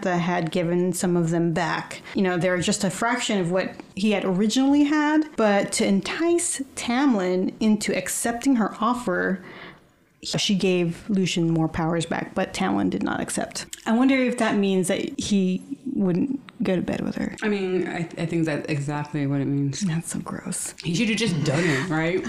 [0.09, 2.01] Had given some of them back.
[2.15, 6.61] You know, they're just a fraction of what he had originally had, but to entice
[6.75, 9.43] Tamlin into accepting her offer,
[10.23, 13.65] she gave Lucien more powers back, but Tamlin did not accept.
[13.85, 15.61] I wonder if that means that he
[15.93, 17.36] wouldn't go to bed with her.
[17.41, 19.82] I mean, I, I think that's exactly what it means.
[19.82, 20.74] That's so gross.
[20.84, 22.26] He should have just done it, right?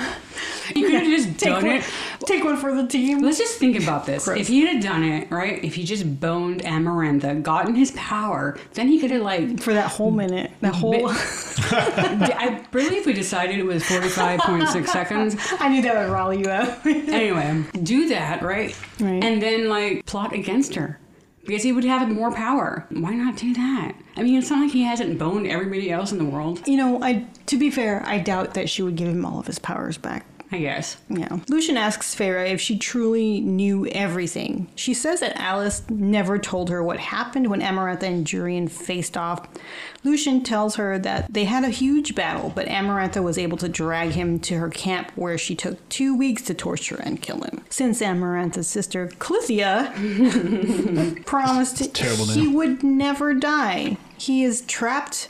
[0.74, 1.84] He could have just done one, it.
[2.26, 3.20] take one for the team.
[3.20, 4.24] Let's just think about this.
[4.24, 4.38] Gross.
[4.38, 5.62] If he had done it, right?
[5.62, 9.60] If he just boned Amarantha, gotten his power, then he could have like.
[9.60, 11.08] For that whole minute, that whole.
[11.10, 15.36] I believe we decided it was forty-five point six seconds.
[15.58, 16.80] I knew that would rile you up.
[17.12, 18.76] Anyway, do that, right?
[18.98, 19.22] Right.
[19.22, 20.98] And then like plot against her.
[21.44, 22.86] Because he would have more power.
[22.90, 23.94] Why not do that?
[24.16, 26.66] I mean, it's not like he hasn't boned everybody else in the world.
[26.66, 29.46] you know, I to be fair, I doubt that she would give him all of
[29.46, 30.26] his powers back.
[30.52, 30.98] I guess.
[31.08, 31.38] Yeah.
[31.48, 34.68] Lucien asks Feyre if she truly knew everything.
[34.74, 39.48] She says that Alis never told her what happened when Amarantha and Jurian faced off.
[40.04, 44.10] Lucien tells her that they had a huge battle, but Amarantha was able to drag
[44.10, 47.64] him to her camp where she took two weeks to torture and kill him.
[47.70, 49.90] Since Amarantha's sister, Clythia,
[51.24, 53.96] promised terrible he would never die.
[54.18, 55.28] He is trapped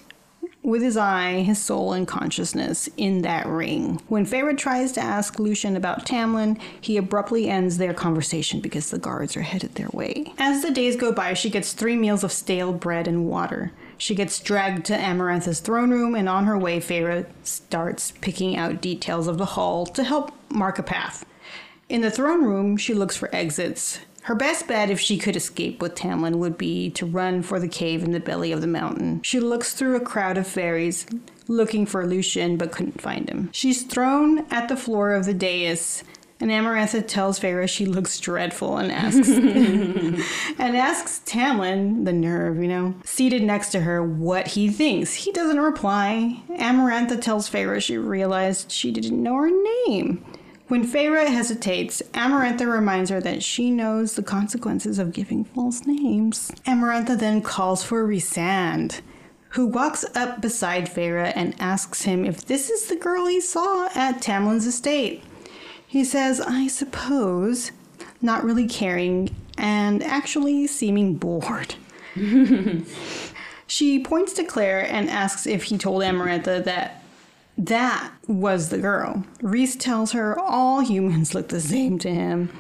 [0.63, 4.01] with his eye, his soul, and consciousness in that ring.
[4.09, 8.99] When Feyre tries to ask Lucien about Tamlin, he abruptly ends their conversation because the
[8.99, 10.33] guards are headed their way.
[10.39, 13.73] As the days go by, she gets three meals of stale bread and water.
[13.99, 18.81] She gets dragged to Amarantha's throne room, and on her way, Feyre starts picking out
[18.81, 21.25] details of the hall to help mark a path.
[21.89, 23.99] In the throne room, she looks for exits.
[24.23, 27.69] Her best bet if she could escape with Tamlin would be to run for the
[27.69, 29.21] cave in the belly of the mountain.
[29.23, 31.07] She looks through a crowd of fairies
[31.49, 33.51] looking for Lucien but couldn't find him.
[33.53, 36.05] She's thrown at the floor of the dais
[36.43, 39.29] and Amarantha tells Feyre she looks dreadful and asks
[40.59, 45.15] and asks Tamlin, the nerve, you know, seated next to her, what he thinks.
[45.15, 46.43] He doesn't reply.
[46.51, 49.53] Amarantha tells Feyre she realized she didn't know her
[49.87, 50.25] name.
[50.73, 56.51] When Feyre hesitates, Amarantha reminds her that she knows the consequences of giving false names.
[56.67, 59.03] Amarantha then calls for Rhysand,
[59.51, 63.91] who walks up beside Feyre and asks him if this is the girl he saw
[63.95, 65.23] at Tamlin's estate.
[65.87, 67.71] He says, I suppose,
[68.23, 71.75] not really caring and actually seeming bored.
[73.67, 77.02] she points to Claire and asks if he told Amarantha that
[77.67, 79.25] that was the girl.
[79.41, 82.51] Rhys tells her all humans look the same to him.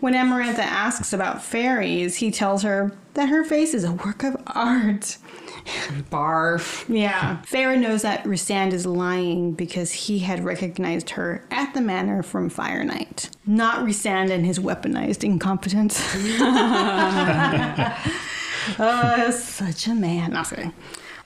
[0.00, 4.36] When Amarantha asks about fairies, he tells her that her face is a work of
[4.46, 5.18] art.
[6.10, 6.86] Barf.
[6.88, 7.42] Yeah.
[7.42, 12.48] Feyre knows that Rhysand is lying because he had recognized her at the manor from
[12.48, 13.28] Fire Night.
[13.46, 16.00] Not Rhysand and his weaponized incompetence.
[18.78, 20.32] uh, such a man.
[20.32, 20.72] No, sorry.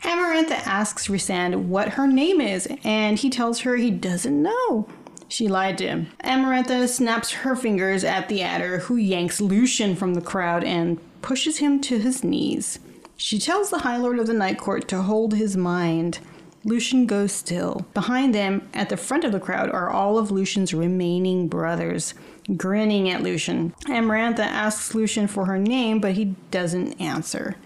[0.04, 4.86] Amarantha asks Rhysand what her name is, and he tells her he doesn't know.
[5.28, 6.06] She lied to him.
[6.22, 11.56] Amarantha snaps her fingers at the Attor, who yanks Lucien from the crowd and pushes
[11.58, 12.78] him to his knees.
[13.16, 16.18] She tells the High Lord of the Night Court to hold his mind.
[16.64, 17.86] Lucien goes still.
[17.94, 22.14] Behind them, at the front of the crowd, are all of Lucien's remaining brothers,
[22.56, 23.74] grinning at Lucien.
[23.86, 27.56] Amarantha asks Lucien for her name, but he doesn't answer.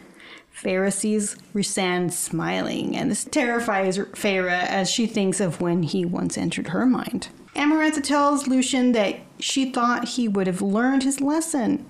[0.62, 6.37] Feyre sees Rhysand smiling, and this terrifies Feyre as she thinks of when he once
[6.37, 7.29] entered her mind.
[7.55, 11.87] Amarantha tells Lucien that she thought he would have learned his lesson.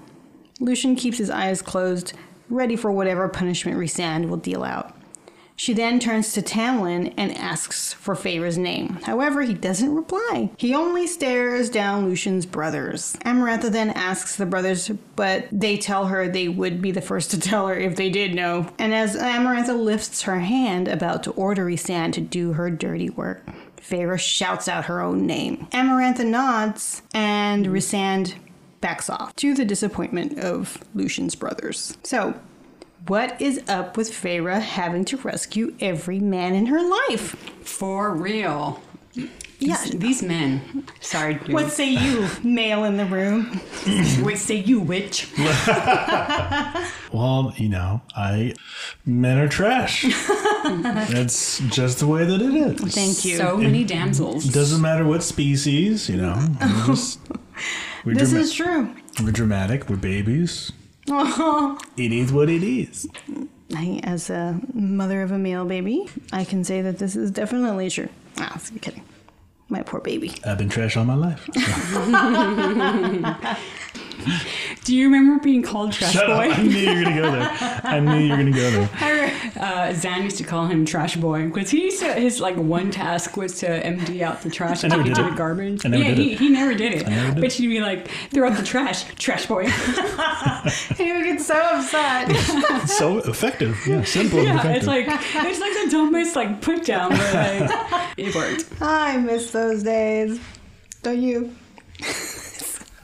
[0.60, 2.12] Lucien keeps his eyes closed,
[2.50, 4.94] ready for whatever punishment Rhysand will deal out.
[5.58, 9.00] She then turns to Tamlin and asks for Feyre's name.
[9.02, 10.50] However, he doesn't reply.
[10.56, 13.16] He only stares down Lucien's brothers.
[13.24, 17.40] Amarantha then asks the brothers, but they tell her they would be the first to
[17.48, 18.72] tell her if they did know.
[18.78, 23.44] And as Amarantha lifts her hand about to order Rhysand to do her dirty work,
[23.78, 25.66] Feyre shouts out her own name.
[25.72, 28.34] Amarantha nods, and Rhysand
[28.80, 31.98] backs off to the disappointment of Lucien's brothers.
[32.04, 32.38] So,
[33.06, 37.36] what is up with Feyre having to rescue every man in her life?
[37.62, 38.82] For real.
[39.60, 39.82] Yeah.
[39.82, 40.84] These, these men.
[41.00, 41.52] Sorry, dude.
[41.52, 43.44] What say you, male in the room?
[44.22, 45.28] what say you, witch?
[47.12, 48.54] Well, you know, I
[49.06, 50.02] men are trash.
[50.64, 52.94] That's just the way that it is.
[52.94, 53.38] Thank you.
[53.38, 54.44] So many damsels.
[54.44, 56.34] Doesn't matter what species, you know.
[56.60, 57.20] We're, just,
[58.04, 58.94] this drama- is true.
[59.22, 59.88] we're dramatic.
[59.88, 60.70] We're babies.
[61.96, 63.08] It is what it is.
[63.74, 67.90] I, as a mother of a male baby, I can say that this is definitely
[67.90, 68.08] true.
[68.38, 69.02] Ah, was kidding.
[69.68, 70.32] My poor baby.
[70.44, 71.48] I've been trash all my life.
[74.84, 76.36] Do you remember being called Trash Shut up.
[76.38, 76.50] Boy?
[76.52, 77.80] I knew you were gonna go there.
[77.84, 79.32] I knew you were gonna go there.
[79.58, 82.90] Uh, Zan used to call him Trash Boy because he used to, his like one
[82.92, 85.30] task was to empty out the trash and never take it did to it.
[85.30, 85.84] the garbage.
[85.84, 86.38] I never yeah, did he, it.
[86.38, 87.08] he never did it.
[87.08, 89.66] never did but she'd be like, "Throw out the trash, Trash Boy."
[90.96, 92.88] He would get so upset.
[92.88, 93.78] So effective.
[93.86, 94.76] Yeah, simple and yeah, effective.
[94.76, 98.66] it's like it's like the dumbest like put down, but like it worked.
[98.80, 100.40] I miss those days.
[101.02, 101.54] Don't you?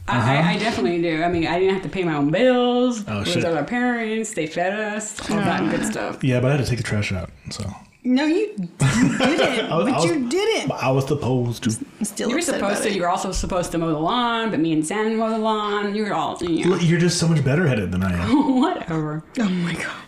[0.07, 0.51] I, I, uh-huh.
[0.51, 1.23] I definitely do.
[1.23, 3.05] I mean, I didn't have to pay my own bills.
[3.09, 3.45] Oh, It was shit.
[3.45, 4.35] our parents.
[4.35, 5.19] They fed us.
[5.31, 6.23] All that good stuff.
[6.23, 7.31] yeah, but I had to take the trash out.
[7.51, 7.65] So
[8.03, 8.79] No, you, you didn't.
[9.71, 10.71] Was- but was- you didn't.
[10.73, 11.71] I was supposed to.
[12.05, 12.89] Still You were supposed to.
[12.91, 12.95] it.
[12.97, 15.95] You were also supposed to mow the lawn, but me and Sam mow the lawn.
[15.95, 18.13] You were all, you know, Look, You're just so much better at it than I
[18.13, 18.61] am.
[18.61, 19.25] whatever.
[19.39, 20.03] Oh my god.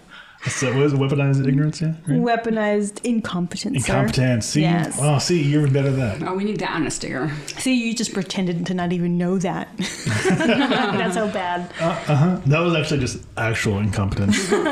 [0.49, 0.99] So what is it?
[0.99, 1.81] Weaponized ignorance?
[1.81, 1.95] Yeah.
[2.07, 2.21] Right?
[2.21, 3.85] Weaponized incompetence.
[3.85, 3.93] sir.
[3.93, 4.47] Incompetence.
[4.47, 4.63] See.
[4.63, 4.99] Yes.
[5.01, 6.29] Oh, see, you're even better than that.
[6.29, 7.33] Oh, we need that on a sticker.
[7.59, 9.69] See, you just pretended to not even know that.
[9.79, 11.73] That's how bad.
[11.81, 12.41] Uh, uh-huh.
[12.47, 14.53] That was actually just actual incompetence.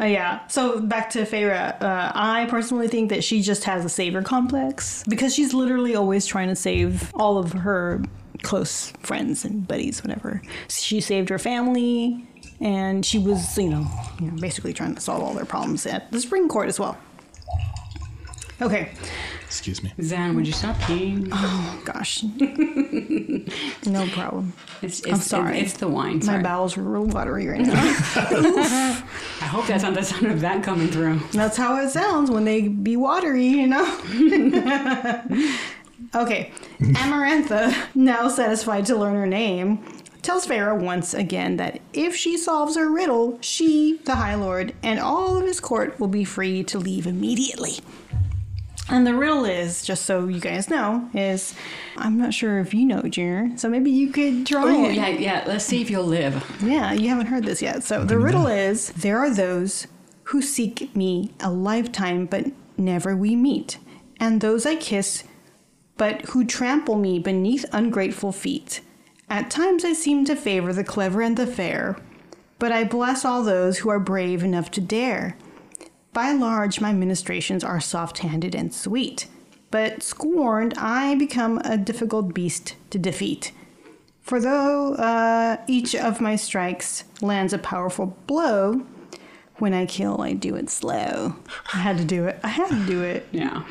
[0.00, 0.46] Uh, yeah.
[0.48, 1.80] So back to Feyre.
[1.80, 6.26] Uh, I personally think that she just has a savior complex because she's literally always
[6.26, 8.02] trying to save all of her
[8.42, 10.42] close friends and buddies, whatever.
[10.68, 12.26] She saved her family,
[12.60, 13.86] and she was, you know,
[14.20, 16.96] you know, basically trying to solve all their problems at the Spring Court as well.
[18.62, 18.92] Okay.
[19.46, 19.92] Excuse me.
[20.02, 21.28] Zan, would you stop peeing?
[21.32, 22.22] Oh gosh.
[23.86, 24.52] no problem.
[24.82, 25.58] It's, it's, I'm sorry.
[25.60, 26.20] It's, the wine.
[26.24, 27.74] My bowels are real watery right now.
[27.74, 31.20] I hope that's not the sound of that coming through.
[31.32, 33.84] That's how it sounds when they be watery, you know?
[36.14, 36.50] okay.
[36.80, 39.84] Amarantha, now satisfied to learn her name,
[40.24, 44.98] tells Feyre once again that if she solves her riddle, she, the High Lord, and
[44.98, 47.74] all of his court will be free to leave immediately.
[48.88, 51.54] And the riddle is, just so you guys know, is
[51.96, 54.94] I'm not sure if you know, Junior, so maybe you could try Oh, it.
[54.94, 55.44] yeah, yeah.
[55.46, 56.44] Let's see if you'll live.
[56.62, 57.82] Yeah, you haven't heard this yet.
[57.82, 59.86] So the riddle is there are those
[60.24, 63.78] who seek me a lifetime, but never we meet,
[64.20, 65.24] and those I kiss,
[65.96, 68.80] but who trample me beneath ungrateful feet.
[69.28, 71.96] At times I seem to favor the clever and the fair,
[72.58, 75.36] but I bless all those who are brave enough to dare.
[76.12, 79.26] By large, my ministrations are soft handed and sweet,
[79.70, 83.50] but scorned, I become a difficult beast to defeat.
[84.22, 88.86] For though uh, each of my strikes lands a powerful blow,
[89.58, 91.36] when I kill, I do it slow.
[91.72, 92.40] I had to do it.
[92.42, 93.28] I had to do it.
[93.34, 93.64] Yeah.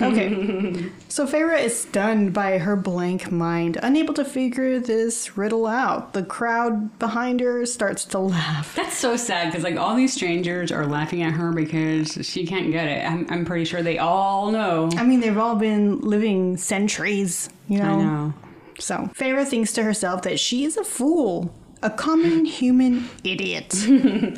[0.00, 0.86] Okay.
[1.08, 6.12] so Feyre is stunned by her blank mind, unable to figure this riddle out.
[6.12, 8.74] The crowd behind her starts to laugh.
[8.76, 12.70] That's so sad because like all these strangers are laughing at her because she can't
[12.70, 13.04] get it.
[13.04, 14.90] I'm, I'm pretty sure they all know.
[14.96, 17.98] I mean, they've all been living centuries, you know?
[17.98, 18.34] I know.
[18.78, 23.74] So Feyre thinks to herself that she is a fool, a common human idiot.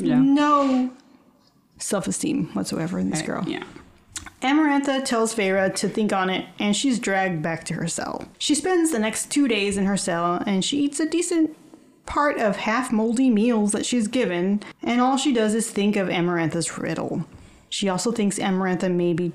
[0.01, 0.91] No
[1.79, 3.45] self esteem whatsoever in this girl.
[3.47, 3.65] Yeah.
[4.41, 8.29] Amarantha tells Feyre to think on it, and she's dragged back to her cell.
[8.39, 11.57] She spends the next two days in her cell, and she eats a decent
[12.07, 16.09] part of half moldy meals that she's given, and all she does is think of
[16.09, 17.25] Amarantha's riddle.
[17.69, 19.33] She also thinks Amarantha may be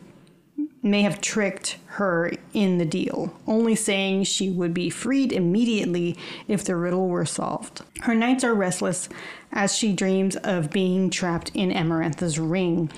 [0.88, 6.64] may have tricked her in the deal, only saying she would be freed immediately if
[6.64, 7.82] the riddle were solved.
[8.02, 9.10] Her nights are restless
[9.52, 12.92] as she dreams of being trapped in Amarantha's ring,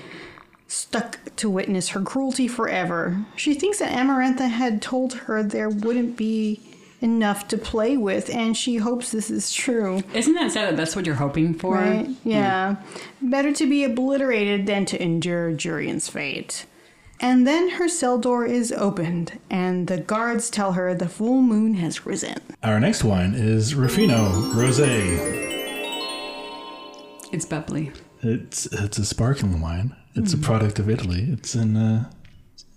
[0.66, 3.24] stuck to witness her cruelty forever.
[3.36, 6.60] She thinks that Amarantha had told her there wouldn't be
[7.00, 10.02] enough to play with, and she hopes this is true.
[10.12, 11.76] Isn't that sad that that's what you're hoping for?
[11.76, 12.08] Right?
[12.24, 12.76] Yeah.
[13.22, 16.66] Better to be obliterated than to endure Jurian's fate.
[17.22, 21.74] And then her cell door is opened, and the guards tell her the full moon
[21.74, 22.38] has risen.
[22.62, 25.18] Our next wine is Ruffino Rosé.
[27.30, 27.92] It's bubbly.
[28.22, 29.94] It's it's a sparkling wine.
[30.14, 30.44] It's a mm-hmm.
[30.44, 31.28] product of Italy.
[31.30, 32.10] It's in a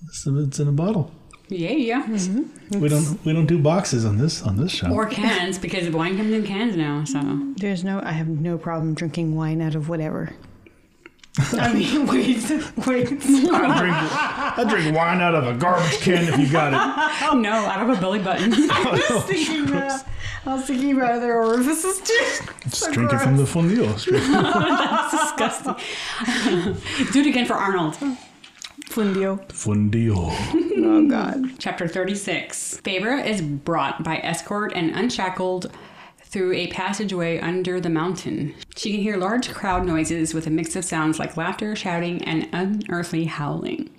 [0.08, 1.12] it's, it's in a bottle.
[1.48, 2.04] Yeah, yeah.
[2.04, 2.80] Mm-hmm.
[2.80, 4.92] We don't we don't do boxes on this on this show.
[4.92, 7.06] Or cans because wine comes in cans now.
[7.06, 7.20] So
[7.58, 10.34] There's no, I have no problem drinking wine out of whatever.
[11.54, 12.38] I mean, wait,
[12.86, 13.08] wait.
[13.08, 17.36] I drink I drink wine out of a garbage can if you got it.
[17.42, 18.54] no, I have a belly button.
[18.56, 20.06] Oh, uh, I was thinking about,
[20.46, 22.46] I was thinking about other orifices too.
[22.70, 23.98] Just drink it from the fondue.
[23.98, 25.76] Straight- That's disgusting.
[27.12, 27.96] Do it again for Arnold.
[28.90, 29.40] Fundio.
[29.48, 30.30] Fundio.
[30.86, 31.46] Oh God.
[31.58, 32.82] Chapter 36.
[32.84, 35.72] Feyre is brought by escort and unshackled
[36.34, 38.56] through a passageway under the mountain.
[38.76, 42.50] She can hear large crowd noises with a mix of sounds like laughter, shouting, and
[42.52, 43.92] unearthly howling.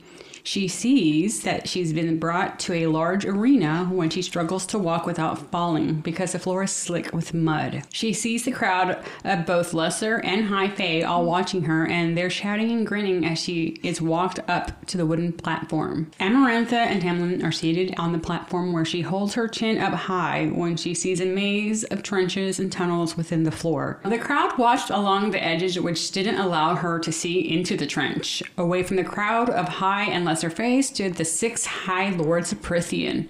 [0.46, 5.06] She sees that she's been brought to a large arena when she struggles to walk
[5.06, 7.82] without falling because the floor is slick with mud.
[7.90, 12.28] She sees the crowd of both lesser and high fae all watching her, and they're
[12.28, 16.10] shouting and grinning as she is walked up to the wooden platform.
[16.20, 20.48] Amarantha and Tamlin are seated on the platform where she holds her chin up high
[20.54, 23.98] when she sees a maze of trenches and tunnels within the floor.
[24.04, 28.42] The crowd watched along the edges, which didn't allow her to see into the trench.
[28.58, 32.60] Away from the crowd of high and lesser fae stood the six high lords of
[32.62, 33.28] Prythian.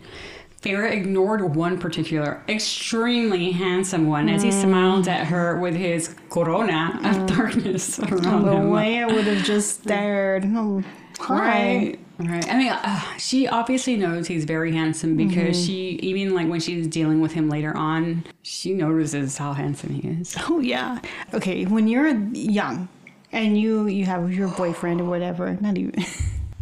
[0.65, 4.63] Feyre ignored one particular, extremely handsome one as he mm.
[4.63, 7.37] smiled at her with his corona of mm.
[7.37, 8.71] darkness around The him.
[8.71, 10.45] way I would have just stared.
[10.47, 10.83] Oh.
[11.29, 11.99] Right.
[12.19, 12.49] Right.
[12.49, 15.67] I mean, uh, she obviously knows he's very handsome because mm-hmm.
[15.67, 20.09] she, even like when she's dealing with him later on, she notices how handsome he
[20.09, 20.37] is.
[20.49, 21.01] Oh yeah.
[21.35, 22.89] Okay, when you're young
[23.33, 26.05] and you you have your boyfriend or whatever, not even.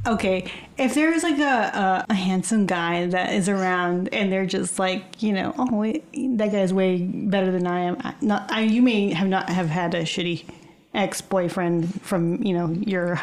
[0.04, 4.78] Okay, if there's like a, a, a handsome guy that is around and they're just
[4.80, 6.04] like, you know, oh, wait,
[6.38, 7.96] that guy's way better than I am.
[8.00, 10.44] I- Not, I, you may have not have had a shitty
[10.92, 13.20] ex-boyfriend from, you know, your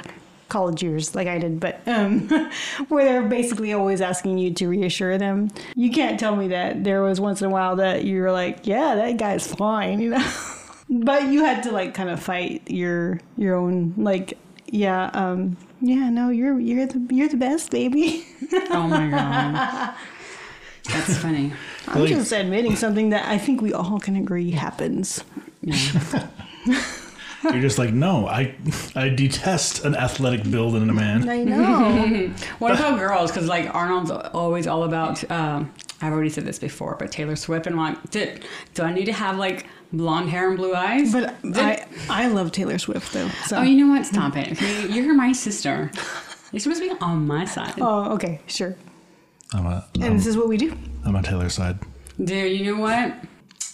[0.48, 2.28] college years like I did, but um,
[2.88, 5.50] where they're basically always asking you to reassure them.
[5.76, 8.66] You can't tell me that there was once in a while that you were like,
[8.66, 10.32] yeah, that guy's fine, you know.
[10.90, 14.38] but you had to like kind of fight your your own like,
[14.68, 18.26] yeah, um, yeah, no, you're you're the you're the best, baby.
[18.72, 19.94] Oh my god.
[20.92, 21.54] That's funny.
[21.88, 25.24] I'm Like- just admitting something that I think we all can agree happens.
[25.62, 26.28] Yeah.
[27.44, 28.54] You're just like, no, I
[28.96, 31.30] I detest an athletic build in a man.
[31.30, 32.34] I know.
[32.60, 33.32] What about girls?
[33.32, 35.30] Because like Arnold's always all about.
[35.32, 38.36] Um, I've already said this before, but Taylor Swift and I'm like, do,
[38.74, 41.14] do I need to have like blonde hair and blue eyes?
[41.14, 43.30] but I I love Taylor Swift though.
[43.46, 44.06] So oh, you know what?
[44.06, 44.60] Stop it.
[44.90, 45.92] You're my sister.
[46.52, 47.76] You're supposed to be on my side.
[47.80, 48.76] Oh, okay, sure.
[49.54, 50.76] I'm a And I'm, this is what we do.
[51.06, 51.80] I'm on Taylor's side.
[52.24, 53.14] Dude, you know what?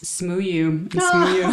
[0.02, 0.88] Smoo you.
[0.92, 1.44] Smoo you.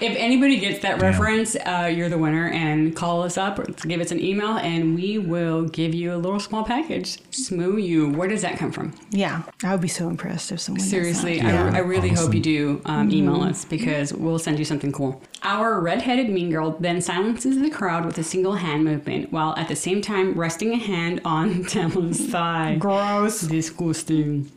[0.00, 2.48] if anybody gets that reference, uh, you're the winner.
[2.48, 6.16] And call us up or give us an email, and we will give you a
[6.16, 7.18] little small package.
[7.30, 8.10] Smoo you.
[8.10, 8.94] Where does that come from?
[9.10, 11.74] Yeah, I would be so impressed if someone does Seriously, that.
[11.74, 15.22] I, I really hope you do um, email us because we'll send you something cool.
[15.42, 19.68] Our redheaded mean girl then silences the crowd with a single hand movement while at
[19.68, 22.76] the same time resting a hand on Tamlin's thigh.
[22.78, 23.42] Gross.
[23.42, 24.50] Disgusting.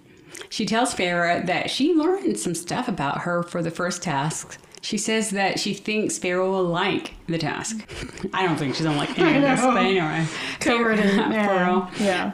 [0.50, 4.58] She tells Feyre that she learned some stuff about her for the first task.
[4.82, 7.86] She says that she thinks Feyre will like the task.
[8.34, 10.26] I don't think she's gonna like any of this, but anyway.
[10.60, 11.90] Covered in yeah.
[12.00, 12.32] yeah.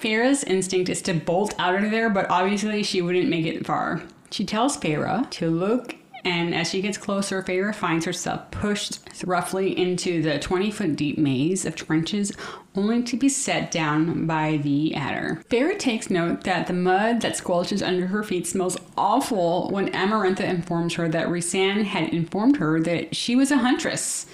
[0.00, 4.02] Feyre's instinct is to bolt out of there, but obviously she wouldn't make it far.
[4.30, 9.78] She tells Farah to look, and as she gets closer, Feyre finds herself pushed roughly
[9.78, 12.32] into the 20 foot deep maze of trenches,
[12.74, 15.44] only to be set down by the Attor.
[15.44, 20.42] Feyre takes note that the mud that squelches under her feet smells awful when Amarantha
[20.42, 24.26] informs her that Rhysand had informed her that she was a huntress.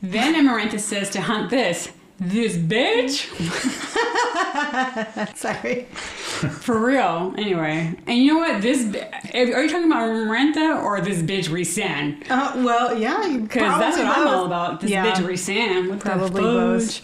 [0.00, 1.90] Then Amarantha says to hunt this.
[2.20, 3.26] This bitch?
[5.36, 5.82] Sorry.
[5.84, 7.34] For real.
[7.36, 8.62] Anyway, and you know what?
[8.62, 8.84] This
[9.34, 12.28] are you talking about Renta or this bitch Rhysand?
[12.30, 14.80] Uh, well, yeah, Because that's what I'm all about.
[14.80, 15.12] This Yeah.
[15.12, 15.90] bitch Rhysand.
[15.90, 17.00] What Probably the both.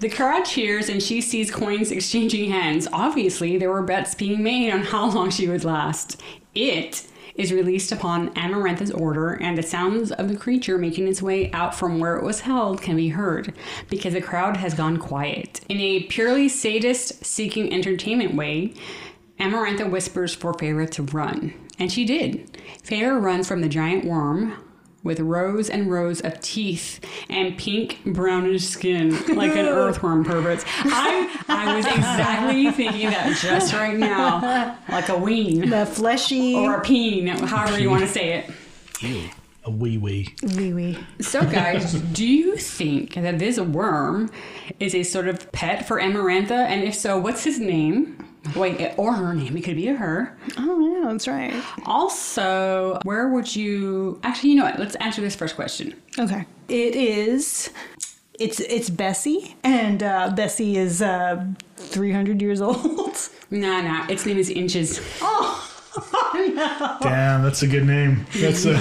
[0.00, 2.86] The crowd cheers and she sees coins exchanging hands.
[2.92, 6.20] Obviously, there were bets being made on how long she would last.
[6.54, 7.02] It
[7.34, 11.74] is released upon Amarantha's order, and the sounds of the creature making its way out
[11.74, 13.52] from where it was held can be heard
[13.88, 15.60] because the crowd has gone quiet.
[15.68, 18.74] In a purely sadist seeking entertainment way,
[19.40, 22.56] Amarantha whispers for Feyre to run, and she did.
[22.84, 24.56] Feyre runs from the giant worm
[25.04, 26.98] with rows and rows of teeth
[27.28, 30.64] and pink brownish skin like an earthworm perverts.
[30.66, 36.54] I I was exactly thinking that just right now, like a ween The fleshy.
[36.56, 38.50] or a peen, however you want to say it.
[39.00, 39.28] Ew.
[39.66, 40.34] A wee wee.
[40.56, 40.98] wee wee.
[41.22, 44.30] So, guys, do you think that this worm
[44.78, 46.50] is a sort of pet for Amarantha?
[46.66, 48.22] And if so, what's his name?
[48.54, 49.56] Wait, or her name?
[49.56, 50.36] It could be a her.
[50.58, 51.54] Oh yeah, that's right.
[51.86, 54.50] Also, where would you actually?
[54.50, 54.78] You know what?
[54.78, 55.94] Let's answer this first question.
[56.18, 56.46] Okay.
[56.68, 57.70] It is.
[58.38, 61.44] It's it's Bessie, and uh, Bessie is uh,
[61.76, 63.16] 300 years old.
[63.50, 64.06] Nah, nah.
[64.08, 65.00] Its name is Inches.
[65.22, 68.26] Oh Damn, that's a good name.
[68.36, 68.74] That's a.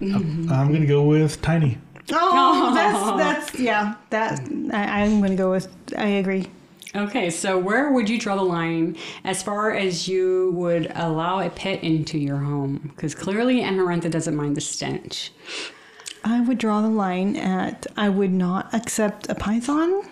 [0.00, 1.78] I'm I'm gonna go with Tiny.
[2.10, 3.94] Oh, that's that's yeah.
[4.10, 4.40] That
[4.72, 5.68] I, I'm gonna go with.
[5.96, 6.48] I agree.
[6.96, 11.50] Okay, so where would you draw the line as far as you would allow a
[11.50, 12.92] pet into your home?
[12.94, 15.32] Because clearly Amarantha doesn't mind the stench.
[16.24, 20.04] I would draw the line at I would not accept a python.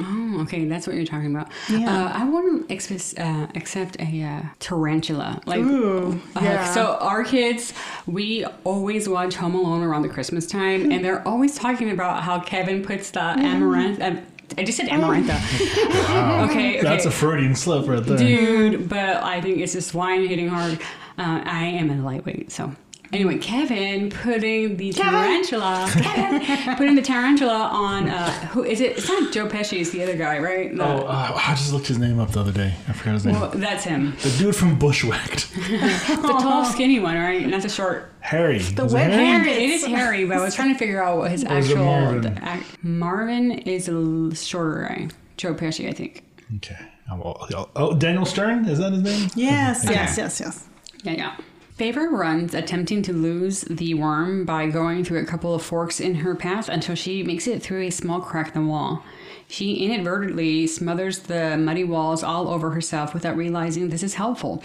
[0.00, 1.48] Oh, okay, that's what you're talking about.
[1.70, 2.04] Yeah.
[2.04, 5.40] Uh, I wouldn't expe- uh, accept a uh, tarantula.
[5.46, 6.72] Like, Ooh, uh, yeah.
[6.72, 7.72] so our kids,
[8.06, 12.40] we always watch Home Alone around the Christmas time, and they're always talking about how
[12.40, 14.00] Kevin puts the amaranth.
[14.00, 14.16] Uh,
[14.58, 15.36] I just said amarantha.
[16.48, 16.80] okay, okay.
[16.80, 18.16] That's a Freudian slip right there.
[18.16, 18.88] dude.
[18.88, 20.80] But I think it's just wine hitting hard.
[21.18, 22.74] Uh, I am a lightweight, so.
[23.12, 28.08] Anyway, Kevin putting the tarantula, Kevin putting the tarantula on.
[28.08, 28.98] Uh, who is it?
[28.98, 29.80] It's not Joe Pesci.
[29.80, 30.74] It's the other guy, right?
[30.74, 32.74] The- Oh, uh, I just looked his name up the other day.
[32.88, 33.38] I forgot his name.
[33.40, 34.14] well, that's him.
[34.22, 35.52] the dude from Bushwhacked.
[35.56, 37.46] The tall, skinny one, right?
[37.46, 38.12] Not the short.
[38.20, 38.58] Harry.
[38.58, 39.46] The wet hair.
[39.46, 41.84] It is Harry, but I was trying to figure out what his Or actual.
[41.84, 42.34] Marvin?
[42.34, 45.08] the ac- Marvin is a shorter guy.
[45.36, 46.24] Joe Pesci, I think.
[46.56, 46.76] Okay.
[47.10, 47.16] Oh,
[47.50, 48.66] well, oh, Daniel Stern?
[48.68, 49.30] Is that his name?
[49.36, 50.66] Yes, yes, yes, yes.
[51.04, 51.36] Yeah, yeah.
[51.78, 56.14] Feyre runs, attempting to lose the worm by going through a couple of forks in
[56.16, 59.04] her path until she makes it through a small crack in the wall.
[59.46, 64.62] She inadvertently smothers the muddy walls all over herself without realizing this is helpful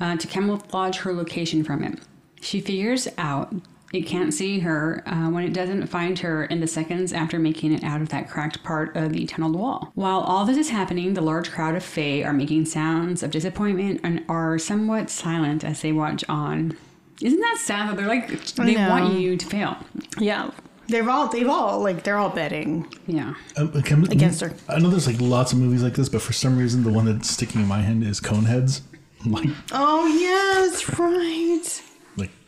[0.00, 2.00] uh, to camouflage her location from it.
[2.40, 3.54] She figures out
[3.96, 7.72] it can't see her uh, when it doesn't find her in the seconds after making
[7.72, 9.92] it out of that cracked part of the tunneled wall.
[9.94, 14.00] While all this is happening, the large crowd of Fae are making sounds of disappointment
[14.04, 16.76] and are somewhat silent as they watch on.
[17.22, 19.76] Isn't that sad that they're like they want you to fail?
[20.18, 20.50] Yeah.
[20.88, 22.86] They've all they've all like they're all betting.
[23.06, 23.34] Yeah.
[23.56, 24.52] Um, can- Against her.
[24.68, 27.06] I know there's like lots of movies like this, but for some reason, the one
[27.06, 28.80] that's sticking in my head is Coneheads.
[29.26, 31.82] Like, Oh yeah, that's right.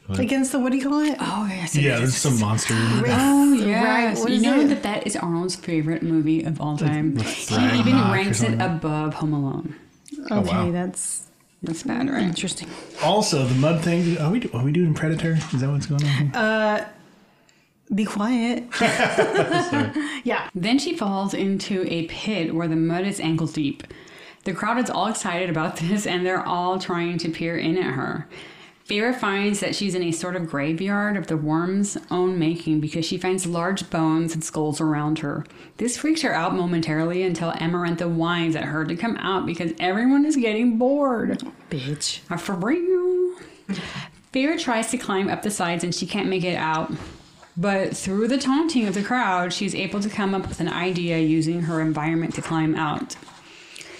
[0.09, 1.16] Like, like Against the what do you call it?
[1.20, 1.74] Oh yes.
[1.76, 2.74] yeah, there's some monster.
[2.76, 4.20] Oh yes.
[4.20, 4.68] What you is know it?
[4.68, 7.14] that that is Arnold's favorite movie of all time.
[7.14, 8.61] with He Brian even Hawk or ranks it something.
[8.61, 9.74] above Home Alone.
[10.30, 10.70] Oh, okay, wow.
[10.70, 11.26] that's
[11.62, 12.22] That's bad, right?
[12.22, 12.68] interesting.
[13.02, 14.18] Also, the mud thing.
[14.18, 15.32] Are we, do- are we doing Predator?
[15.52, 16.09] Is that what's going on?
[16.11, 16.30] here?
[16.34, 16.84] Uh,
[17.94, 18.64] be quiet.
[20.24, 20.48] yeah.
[20.54, 23.84] Then she falls into a pit where the mud is ankle deep.
[24.44, 27.92] The crowd is all excited about this and they're all trying to peer in at
[27.94, 28.26] her.
[28.89, 33.05] Feyre finds that she's in a sort of graveyard of the worm's own making because
[33.05, 35.45] she finds large bones and skulls around her.
[35.78, 40.24] This freaks her out momentarily until Amarantha whines at her to come out because everyone
[40.24, 41.43] is getting bored.
[41.68, 42.20] Bitch.
[42.30, 43.34] Uh, For real.
[44.32, 46.93] Feyre tries to climb up the sides and she can't make it out.
[47.57, 51.18] But through the taunting of the crowd, she's able to come up with an idea
[51.18, 53.16] using her environment to climb out.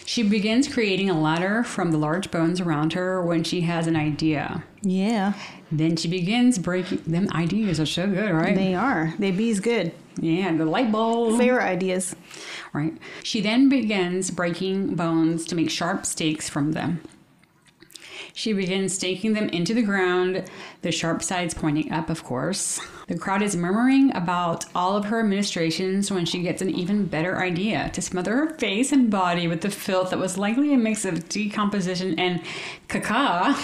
[0.07, 3.97] She begins creating a ladder from the large bones around her when she has an
[3.97, 4.63] idea.
[4.81, 5.33] Yeah.
[5.71, 7.03] Then she begins breaking.
[7.07, 8.55] Them ideas are so good, right?
[8.55, 9.15] They are.
[9.19, 9.93] They bees good.
[10.21, 11.39] yeah, the light bulb.
[11.39, 12.15] Favorite ideas.
[12.73, 12.97] Right.
[13.25, 17.01] She then begins breaking bones to make sharp stakes from them.
[18.33, 20.45] She begins staking them into the ground,
[20.83, 22.79] the sharp sides pointing up, of course.
[23.09, 27.39] The crowd is murmuring about all of her administrations when she gets an even better
[27.39, 31.05] idea to smother her face and body with the filth that was likely a mix
[31.05, 32.43] of decomposition and
[32.89, 33.55] caca.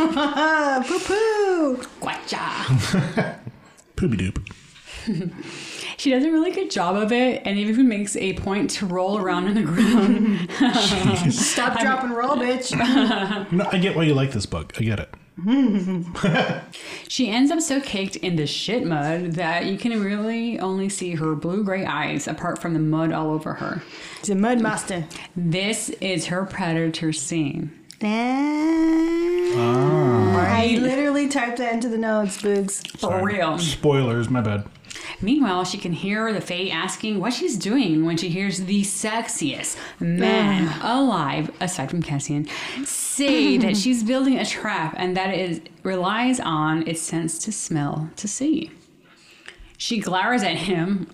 [0.00, 1.76] Ah, poo poo.
[2.00, 3.36] Guacha.
[3.96, 5.32] Poopy doop.
[5.98, 9.18] She does a really good job of it and even makes a point to roll
[9.18, 10.48] around in the ground.
[11.34, 12.70] Stop, drop, and roll, bitch.
[13.50, 14.74] No, I get why you like this book.
[14.78, 15.12] I get it.
[17.08, 21.12] she ends up so caked in the shit mud that you can really only see
[21.12, 23.82] her blue gray eyes apart from the mud all over her.
[24.20, 25.06] She's a mud master.
[25.36, 27.70] This is her predator scene.
[28.02, 28.88] Ah!
[30.58, 32.98] I literally typed that into the notes, Boogs.
[32.98, 33.58] For real.
[33.58, 34.64] Spoilers, my bad.
[35.20, 39.76] Meanwhile, she can hear the Fae asking what she's doing when she hears the sexiest
[40.00, 42.48] man alive, aside from Cassian,
[42.84, 48.10] say that she's building a trap and that it relies on its sense to smell
[48.16, 48.70] to see.
[49.80, 51.08] She glowers at him,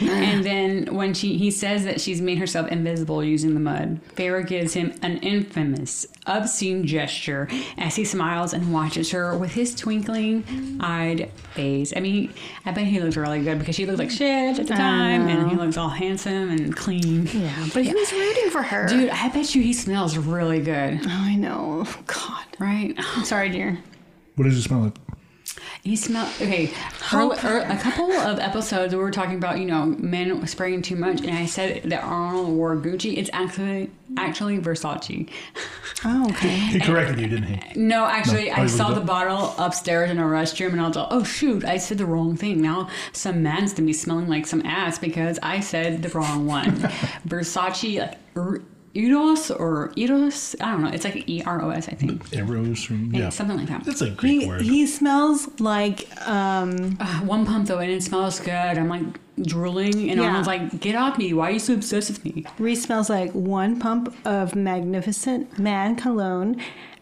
[0.00, 4.46] and then when she he says that she's made herself invisible using the mud, Feyre
[4.46, 11.30] gives him an infamous, obscene gesture as he smiles and watches her with his twinkling-eyed
[11.54, 11.92] face.
[11.94, 12.32] I mean,
[12.64, 15.50] I bet he looks really good because she looked like shit at the time, and
[15.50, 17.26] he looks all handsome and clean.
[17.26, 18.86] Yeah, but he was rooting for her.
[18.88, 21.86] Dude, I bet you he smells really good, Oh, I know.
[22.06, 22.44] God.
[22.58, 22.94] right?
[22.96, 23.78] I'm sorry, dear.
[24.36, 24.94] What does it smell like?
[25.82, 26.72] He smelled okay.
[27.12, 30.96] earl- earl- a couple of episodes we were talking about, you know, men spraying too
[30.96, 33.16] much, and I said that Arnold wore Gucci.
[33.18, 35.28] It's actually actually Versace.
[36.04, 36.48] Oh, okay.
[36.48, 37.80] He corrected you, didn't he?
[37.80, 39.06] No, actually, No, I oh, saw the it?
[39.06, 42.36] bottle upstairs in a restroom, and I was like, "Oh shoot, I said the wrong
[42.36, 46.46] thing." Now some man's gonna be smelling like some ass because I said the wrong
[46.46, 46.76] one.
[47.26, 48.62] Versace, like
[48.94, 50.90] Eros or Eros, I don't know.
[50.90, 53.30] It's like E R O S, I think, Eros, or, yeah.
[53.30, 53.84] something like that.
[53.84, 54.60] That's a Greek He, word.
[54.62, 58.50] he smells like um Uh, one pump though, and it smells good.
[58.52, 59.02] I'm like
[59.40, 60.26] drooling, and Yeah.
[60.26, 61.32] Arnold's like, "Get off me!
[61.32, 65.96] Why are you so obsessed with me?" Rhys smells like one pump of magnificent man
[65.96, 66.56] cologne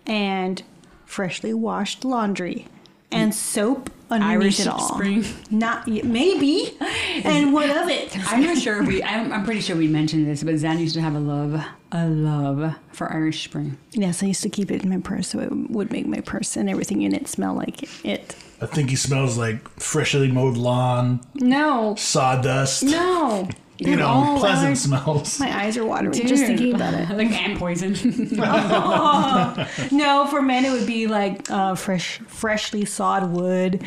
[0.07, 0.63] and
[1.07, 2.67] freshly washed laundry
[3.11, 4.95] and soap underneath Irish it all.
[4.95, 5.25] Spring.
[5.51, 6.77] Not y- maybe.
[7.25, 8.17] and what of it?
[8.33, 9.03] I'm not sure if we.
[9.03, 11.61] I'm, I'm pretty sure we mentioned this, but Zan used to have a love,
[11.93, 13.77] a love for Irish Spring.
[13.93, 16.57] Yes, I used to keep it in my purse so it would make my purse
[16.57, 18.37] and everything in it smell like it.
[18.61, 21.95] I think he smells like freshly mowed lawn, No.
[21.97, 22.83] sawdust.
[22.85, 23.49] No.
[23.79, 25.41] you They're know, all pleasant Irish- smells.
[25.41, 27.09] My eyes are watering just thinking about it.
[27.17, 27.95] like ant poison.
[29.93, 33.83] No, for men it would be like uh, fresh, freshly sawed wood.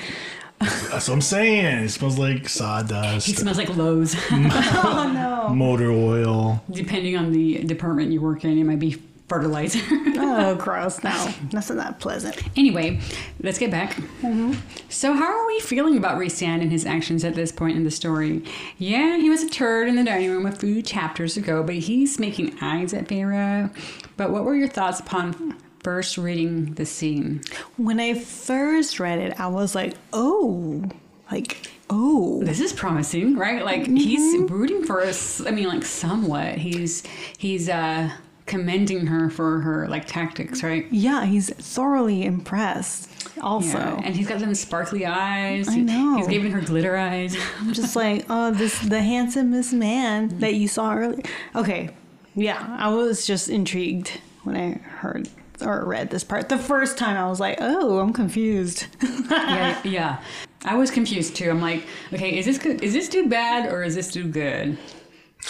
[0.64, 1.66] That's what I'm saying.
[1.86, 4.16] It smells like sawdust, It smells like Lowe's.
[4.32, 5.54] Oh no!
[5.54, 6.64] motor oil.
[6.72, 9.80] Depending on the department you work in, it might be fertilizer.
[10.16, 11.04] Oh, gross!
[11.04, 11.12] No,
[11.52, 12.42] that's not that pleasant.
[12.58, 13.00] anyway,
[13.42, 13.92] let's get back.
[14.22, 14.54] Mm-hmm.
[14.90, 17.92] So, how are we feeling about Rhysand and his actions at this point in the
[17.92, 18.44] story?
[18.78, 22.20] Yeah, he was a turd in the dining room a few chapters ago, but he's
[22.20, 23.70] making eyes at Feyre.
[24.18, 27.42] But what were your thoughts upon first reading the scene?
[27.78, 30.84] When I first read it, I was like, oh,
[31.32, 33.64] like oh, This is promising, right?
[33.64, 35.46] Like he's rooting for us.
[35.46, 36.56] I mean, like somewhat.
[36.58, 37.04] He's
[37.38, 38.10] he's uh
[38.46, 40.86] commending her for her like tactics, right?
[40.92, 41.26] yeah.
[41.26, 43.10] He's thoroughly impressed.
[43.42, 44.02] Also, Yeah.
[44.04, 45.68] And he's got them sparkly eyes.
[45.70, 46.18] I know.
[46.18, 47.36] He's giving her glitter eyes.
[47.60, 51.24] I'm just like, oh, this the handsomest man that you saw earlier.
[51.56, 51.90] Okay,
[52.36, 55.30] yeah, I was just intrigued when I heard
[55.62, 56.50] or read this part.
[56.50, 58.88] The first time, I was like, oh, I'm confused.
[59.30, 60.22] yeah, yeah.
[60.66, 61.50] I was confused too.
[61.50, 62.82] I'm like, okay, is this good?
[62.82, 64.78] Is this dude bad or is this dude good?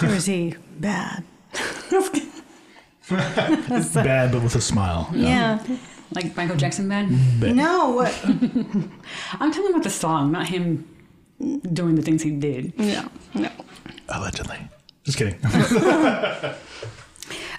[0.02, 1.24] or is he bad?
[1.92, 2.30] it's
[3.94, 5.10] Bad, but with a smile.
[5.14, 5.62] Yeah.
[6.16, 7.12] Like Michael Jackson bad?
[7.56, 7.92] No.
[7.92, 8.20] What?
[9.40, 10.88] I'm talking about the song, not him
[11.74, 12.78] doing the things he did.
[12.80, 13.10] No.
[13.36, 13.50] No.
[14.10, 14.58] Allegedly.
[15.04, 15.38] Just kidding.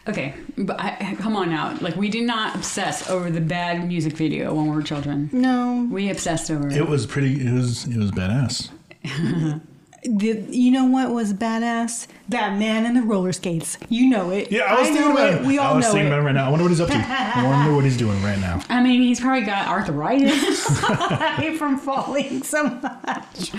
[0.06, 1.76] Okay, but I, I- come on now.
[1.80, 5.30] Like we did not obsess over the bad music video when we were children.
[5.32, 5.88] No.
[5.90, 6.76] We obsessed over it.
[6.76, 7.46] it was pretty.
[7.46, 7.86] It was.
[7.86, 8.70] It was badass.
[10.06, 12.06] The, you know what was badass?
[12.28, 13.78] That man in the roller skates.
[13.88, 14.52] You know it.
[14.52, 15.40] Yeah, I was thinking about it.
[15.40, 15.46] it.
[15.46, 16.08] We all I was know thinking it.
[16.10, 16.46] about it right now.
[16.46, 16.94] I wonder what he's up to.
[16.96, 18.60] I wonder what he's doing right now.
[18.68, 20.64] I mean, he's probably got arthritis.
[21.58, 23.52] from falling so much.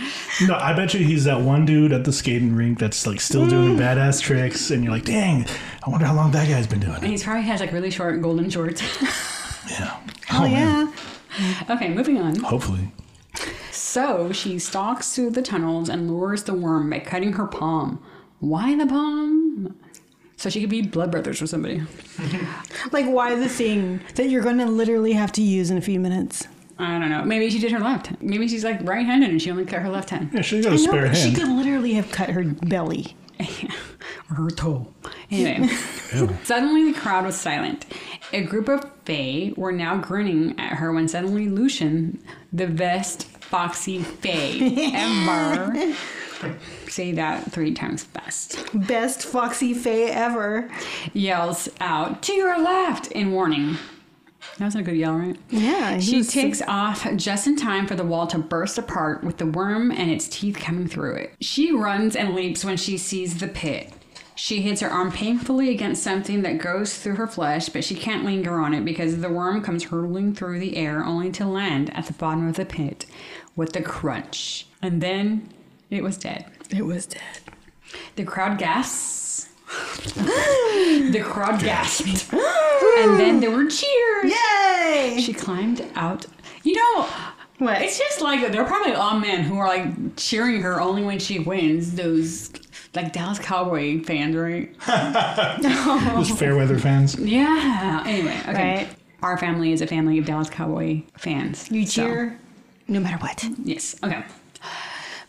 [0.48, 3.46] No, I bet you he's that one dude at the skating rink that's like still
[3.46, 3.50] Mm.
[3.50, 5.46] doing badass tricks, and you're like, dang,
[5.86, 7.10] I wonder how long that guy's been doing and it.
[7.10, 8.82] he's probably has like really short golden shorts.
[9.70, 9.98] Yeah.
[10.32, 10.94] Oh, man.
[11.40, 11.64] yeah.
[11.72, 12.36] okay, moving on.
[12.36, 12.92] Hopefully.
[13.96, 18.04] So she stalks through the tunnels and lures the worm by cutting her palm.
[18.40, 19.74] Why the palm?
[20.36, 21.82] So she could be blood brothers with somebody.
[22.92, 26.02] Like, why the thing that you're going to literally have to use in a few
[26.02, 26.46] minutes?
[26.78, 27.24] I don't know.
[27.24, 28.22] Maybe she did her left.
[28.22, 30.30] Maybe she's like right-handed and she only cut her left hand.
[30.34, 33.16] Yeah, she's got a I know, spare but she could literally have cut her belly.
[34.30, 34.94] or her toe.
[35.32, 35.68] Anyway,
[36.44, 37.86] suddenly the crowd was silent.
[38.34, 42.22] A group of Fae were now grinning at her when suddenly Lucien,
[42.52, 44.60] the best foxy Fae
[44.94, 45.94] ever,
[46.88, 50.70] say that three times fast, Best Foxy Fae ever.
[51.14, 53.08] yells out, To your left!
[53.12, 53.78] in warning.
[54.60, 55.38] That was a good yell, right?
[55.50, 59.46] Yeah, She takes off just in time for the wall to burst apart with the
[59.48, 61.34] worm and its teeth coming through it.
[61.42, 63.92] She runs and leaps when she sees the pit.
[64.38, 68.26] She hits her arm painfully against something that goes through her flesh, but she can't
[68.26, 72.08] linger on it because the worm comes hurtling through the air only to land at
[72.08, 73.06] the bottom of the pit
[73.56, 74.68] with a crunch.
[74.82, 75.50] And then
[75.90, 76.46] it was dead.
[76.70, 77.22] It was dead.
[78.18, 79.48] The crowd gasps.
[80.16, 82.32] the crowd gasped.
[82.34, 84.32] and then there were cheers.
[84.34, 85.18] Yay!
[85.22, 86.26] She climbed out.
[86.64, 87.08] You know,
[87.60, 87.82] What?
[87.82, 91.20] it's just like there are probably all men who are like cheering her only when
[91.20, 91.96] she wins.
[91.96, 92.50] Those
[92.96, 94.74] like Dallas Cowboy fans, right?
[96.16, 97.18] Those fair weather fans.
[97.20, 98.04] Yeah.
[98.06, 98.76] Anyway, okay.
[98.78, 98.90] Right.
[99.22, 101.70] Our family is a family of Dallas Cowboy fans.
[101.72, 102.40] You so- cheer
[102.88, 103.46] no matter what.
[103.64, 103.96] Yes.
[104.04, 104.24] Okay.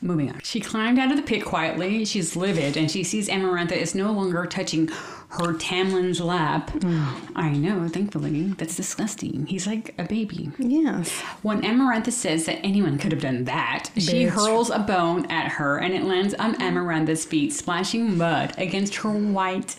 [0.03, 0.41] Moving on.
[0.43, 2.05] She climbed out of the pit quietly.
[2.05, 4.91] She's livid, and she sees Amarantha is no longer touching
[5.29, 6.70] her Tamlin's lap.
[6.72, 7.31] Mm.
[7.35, 8.45] I know, thankfully.
[8.59, 9.47] That's disgusting.
[9.47, 10.51] He's like a baby.
[10.59, 11.20] Yes.
[11.43, 15.79] When Amarantha says that anyone could have done that, she hurls a bone at her,
[15.79, 19.77] and it lands on Amarantha's feet, splashing mud against her white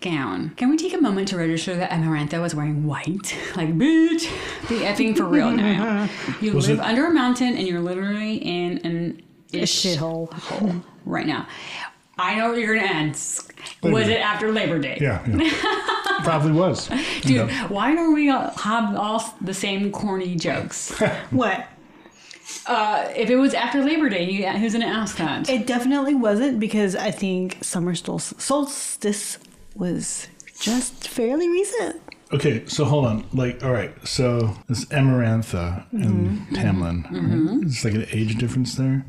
[0.00, 0.50] gown.
[0.56, 3.36] Can we take a moment to register that Amarantha was wearing white?
[3.56, 4.28] Like, bitch,
[4.68, 6.08] be effing for real now.
[6.40, 9.22] You Was live it- under a mountain, and you're literally in an
[9.52, 10.32] ish shithole.
[10.32, 10.74] hole
[11.04, 11.46] right now.
[12.18, 13.54] I know what you're gonna ask.
[13.82, 14.14] Labor was Day.
[14.16, 14.98] it after Labor Day?
[15.00, 15.50] Yeah, yeah.
[16.24, 16.88] probably was.
[16.88, 20.90] Dude, You know, why don't we all have all the same corny jokes?
[21.30, 21.66] What?
[22.66, 25.48] Uh, if it was after Labor Day, you, who's gonna ask that?
[25.48, 29.38] It definitely wasn't because I think summer sol- solstice
[29.74, 32.00] was just fairly recent.
[32.32, 33.24] Okay, so hold on.
[33.32, 37.04] Like, all right, so this Amarantha and Tamlin.
[37.10, 37.66] right?
[37.66, 39.04] It's like an age difference there.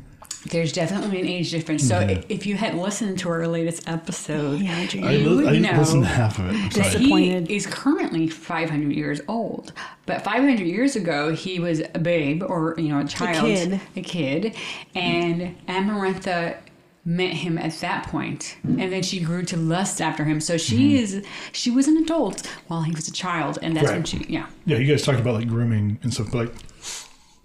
[0.46, 1.86] There's definitely an age difference.
[1.86, 5.04] So i if you had listened to our latest episode, Yeah, Jane.
[5.04, 6.54] I, you li- would I know listened to half of it.
[6.54, 6.72] I'm that.
[6.72, 7.48] Disappointed.
[7.48, 9.72] he is currently 500 years old.
[10.06, 13.80] But 500 years ago, he was a babe or you know a child, a kid.
[13.96, 14.56] a kid,
[14.94, 16.56] and Amarantha
[17.04, 20.98] met him at that point and then she grew to lust after him so she
[20.98, 24.46] is she was an adult while he was a child and that's when she yeah
[24.66, 26.54] Yeah, you guys talked about like grooming and stuff, but like,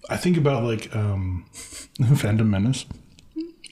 [0.10, 1.46] I think about like um,
[2.16, 2.86] Phantom Menace.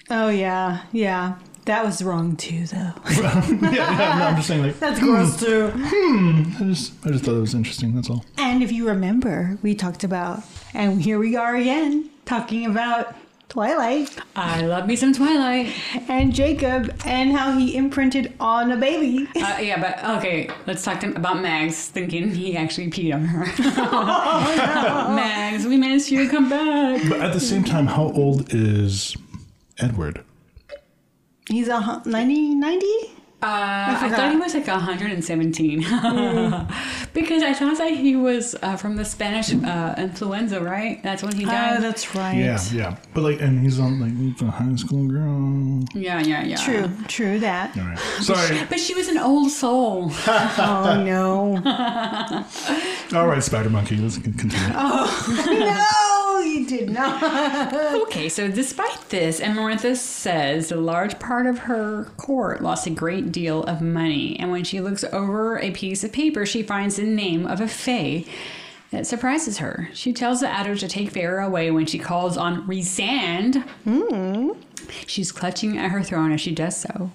[0.10, 1.36] Oh yeah, yeah.
[1.66, 2.78] That was wrong too, though.
[3.10, 5.72] yeah, yeah, no, I'm just saying like, That's gross too.
[5.74, 6.44] Hmm.
[6.60, 7.96] I just, I just thought it was interesting.
[7.96, 8.26] That's all.
[8.38, 10.44] And if you remember, we talked about,
[10.74, 13.16] and here we are again talking about
[13.54, 15.72] Twilight i love me some twilight
[16.10, 19.28] and Jacob and how he imprinted on a baby.
[19.36, 23.26] uh, yeah but okay let's talk to him about mags thinking he actually peed on
[23.26, 23.46] her
[25.16, 29.16] mags we miss you come back But at the same time, how old is
[29.78, 30.24] Edward?
[31.48, 32.88] He's a hu- 90, 90?
[33.44, 34.18] Uh, I, forgot.
[34.18, 35.80] thought he was like 117
[37.14, 41.02] because I thought that he was uh, from the Spanish uh, influenza, right?
[41.04, 41.78] That's when he died.
[41.78, 42.38] Oh, that's right.
[42.38, 42.96] Yeah, yeah.
[43.14, 45.84] But like, and he's on like the high school girl.
[45.94, 46.56] yeah, yeah, yeah.
[46.58, 47.78] True, true that.
[47.78, 48.62] All right, sorry.
[48.70, 50.12] But she was an old soul.
[50.66, 51.58] Oh no.
[53.18, 53.98] All right, Spider Monkey.
[53.98, 54.34] Let's con-
[54.76, 57.74] Oh no, you did not.
[58.04, 63.32] Okay, so despite this, Amarantha says a large part of her court lost a great
[63.34, 67.04] deal of money, and when she looks over a piece of paper, she finds the
[67.04, 68.24] name of a fae
[68.94, 69.90] that surprises her.
[69.94, 73.64] She tells the Attor to take Feyre away when she calls on Rhysand.
[73.84, 74.52] Hmm.
[75.08, 77.12] She's clutching at her throne as she does so.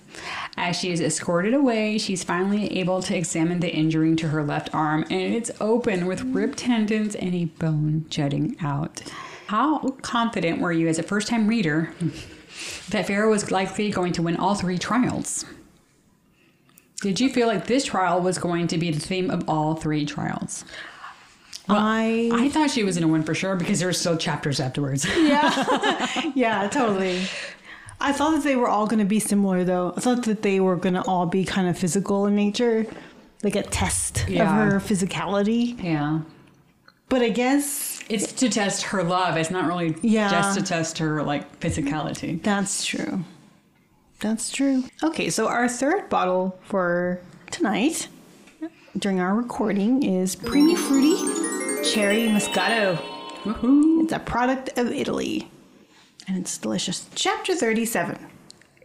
[0.57, 4.75] As she is escorted away, she's finally able to examine the injury to her left
[4.75, 9.03] arm, and it's open with ripped tendons and a bone jutting out.
[9.47, 11.93] How confident were you as a first time reader
[12.91, 15.45] that Feyre was likely going to win all three trials?
[17.01, 20.05] Did you feel like this trial was going to be the theme of all three
[20.05, 20.65] trials?
[21.69, 24.59] I I thought she was going to win for sure because there were still chapters
[24.59, 25.05] afterwards.
[25.17, 27.23] yeah, yeah, totally.
[28.01, 29.93] I thought that they were all going to be similar, though.
[29.97, 32.87] I thought that they were going to all be kind of physical in nature,
[33.43, 34.45] like a test Yeah.
[34.65, 35.83] of her physicality.
[35.83, 36.21] yeah.
[37.11, 39.37] But I guess It's to test her love.
[39.37, 40.31] It's not really Yeah.
[40.31, 42.43] just to test her like physicality.
[42.43, 43.25] that's true.
[44.21, 44.85] That's true.
[45.03, 48.09] Okay, so our third bottle for tonight
[48.99, 51.17] during our recording is Primi Fruity
[51.85, 52.97] Cherry Moscato.
[53.45, 54.03] Woohoo!
[54.03, 55.49] It's a product of Italy,
[56.27, 57.09] and it's delicious.
[57.15, 58.19] Chapter 37.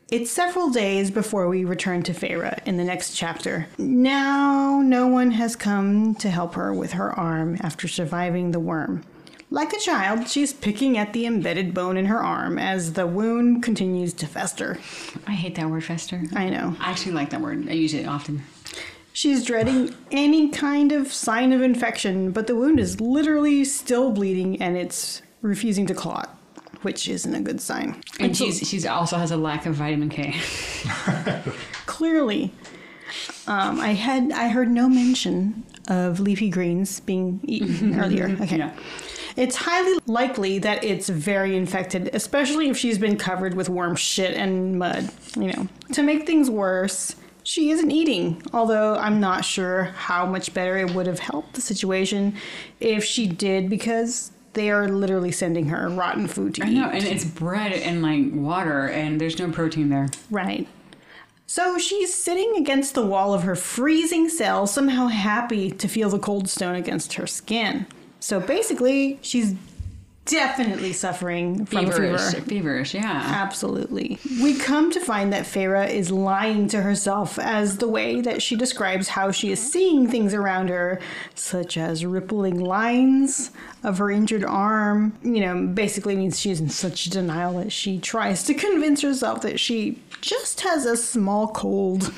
[0.10, 3.68] It's several days before we return to Feyre in the next chapter.
[3.80, 9.04] Now, no one has come to help her with her arm after surviving the worm.
[9.54, 13.62] Like a child, she's picking at the embedded bone in her arm as the wound
[13.62, 14.80] continues to fester.
[15.28, 16.24] I hate that word, fester.
[16.36, 16.76] I know.
[16.80, 17.70] I actually like that word.
[17.70, 18.42] I use it often.
[19.14, 24.60] She's dreading any kind of sign of infection, but the wound is literally still bleeding
[24.60, 26.36] and it's refusing to clot,
[26.82, 28.02] which isn't a good sign.
[28.20, 30.34] And she's she's also has a lack of vitamin K.
[31.86, 32.52] clearly
[33.46, 38.74] um, i had i heard no mention of leafy greens being eaten earlier okay Yeah.
[39.36, 44.36] It's highly likely that it's very infected especially if she's been covered with warm shit
[44.36, 49.84] and mud you know to make things worse she isn't eating although i'm not sure
[49.84, 52.36] how much better it would have helped the situation
[52.80, 56.90] if she did because they are literally sending her rotten food to I eat know,
[56.90, 60.10] and it's bread and like water, and there's no protein there.
[60.30, 60.68] Right.
[61.46, 66.20] So she's sitting against the wall of her freezing cell, somehow happy to feel the
[66.20, 67.86] cold stone against her skin.
[68.24, 69.54] So basically, she's
[70.24, 72.46] definitely suffering from Feverish, fever.
[72.46, 73.22] feverish, yeah.
[73.26, 74.18] Absolutely.
[74.42, 78.56] We come to find that Feyre is lying to herself as the way that she
[78.56, 81.02] describes how she is seeing things around her,
[81.36, 83.52] such as rippling lines
[83.84, 85.18] of her injured arm.
[85.22, 89.60] You know, basically means she's in such denial that she tries to convince herself that
[89.60, 92.14] she just has a small cold.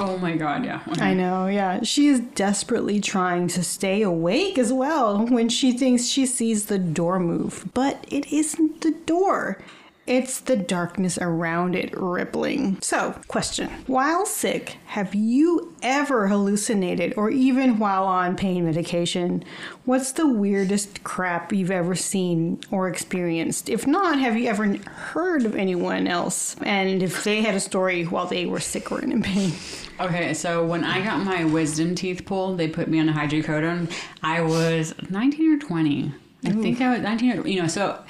[0.00, 0.80] Oh my god, yeah.
[0.98, 1.82] I know, yeah.
[1.82, 6.78] She is desperately trying to stay awake as well when she thinks she sees the
[6.78, 7.68] door move.
[7.74, 9.62] But it isn't the door.
[10.10, 12.80] It's the darkness around it rippling.
[12.82, 13.70] So, question.
[13.86, 19.44] While sick, have you ever hallucinated or even while on pain medication?
[19.84, 23.68] What's the weirdest crap you've ever seen or experienced?
[23.68, 26.56] If not, have you ever heard of anyone else?
[26.62, 29.52] And if they had a story while they were sick or in pain?
[30.00, 33.88] Okay, so when I got my wisdom teeth pulled, they put me on a hydrocodone.
[34.24, 36.12] I was 19 or 20.
[36.42, 38.02] I think I was 19 or, you know, so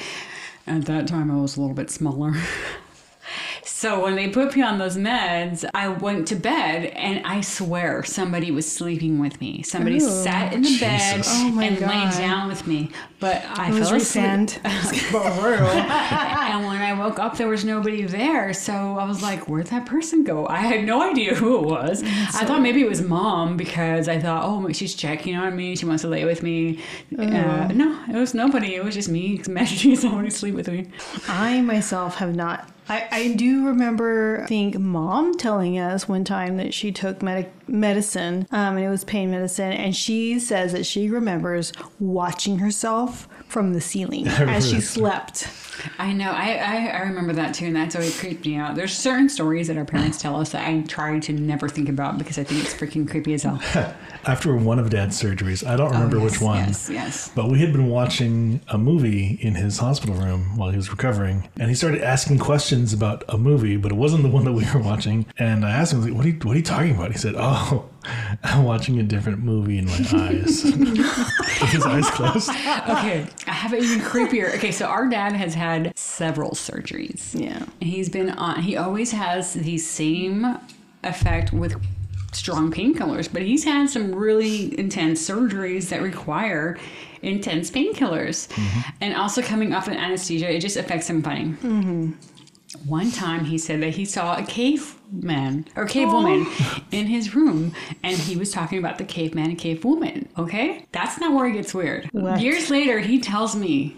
[0.66, 2.34] at that time I was a little bit smaller.
[3.72, 8.04] So when they put me on those meds, I went to bed and I swear
[8.04, 9.62] somebody was sleeping with me.
[9.62, 10.00] Somebody Ooh.
[10.00, 11.88] sat in the bed Oh my and God.
[11.88, 12.90] laid down with me.
[13.20, 14.24] But I It was fell asleep.
[14.24, 14.58] Rhysand.
[16.54, 18.52] and when I woke up, there was nobody there.
[18.52, 20.46] So I was like, where'd that person go?
[20.46, 22.02] I had no idea who it was.
[22.02, 25.74] I thought maybe it was mom because I thought, oh, she's checking on me.
[25.76, 26.80] She wants to lay with me.
[27.18, 28.74] Uh, no, it was nobody.
[28.74, 30.88] It was just me imagining somebody to sleep with me.
[31.28, 32.68] I myself have not.
[32.90, 37.52] I, I do remember, I think, mom telling us one time that she took medic
[37.68, 43.28] medicine, um, and it was pain medicine, and she says that she remembers watching herself
[43.50, 45.48] from the ceiling as she slept.
[45.98, 46.30] I know.
[46.30, 48.74] I, I, I remember that too, and that's always creeped me out.
[48.74, 52.18] There's certain stories that our parents tell us that I try to never think about
[52.18, 53.60] because I think it's freaking creepy as hell.
[54.26, 56.58] After one of Dad's surgeries, I don't oh, remember which one.
[56.58, 57.30] Oh, Yes, yes.
[57.34, 61.48] But we had been watching a movie in his hospital room while he was recovering,
[61.58, 64.64] and he started asking questions about a movie, but it wasn't the one that we
[64.72, 65.26] were watching.
[65.38, 67.34] And I asked him, like, "What are you, what are you talking about?" He said,
[67.36, 67.88] "Oh,
[68.42, 70.62] I'm watching a different movie in my eyes."
[71.70, 72.48] His eyes closed.
[72.48, 74.54] Okay, I have it even creepier.
[74.56, 77.38] Okay, so our dad has had several surgeries.
[77.38, 77.66] Yeah.
[77.80, 80.58] He's been on, he always has the same
[81.04, 81.80] effect with
[82.32, 86.78] strong painkillers, but he's had some really intense surgeries that require
[87.22, 88.48] intense painkillers.
[88.48, 88.80] Mm-hmm.
[89.00, 91.46] And also coming off an anesthesia, it just affects him funny.
[91.46, 92.12] Mm-hmm.
[92.86, 96.46] One time he said that he saw a caveman or cavewoman
[96.92, 100.28] in his room and he was talking about the caveman and cavewoman.
[100.38, 100.86] Okay?
[100.92, 102.08] That's not where it gets weird.
[102.12, 102.40] What?
[102.40, 103.96] Years later, he tells me,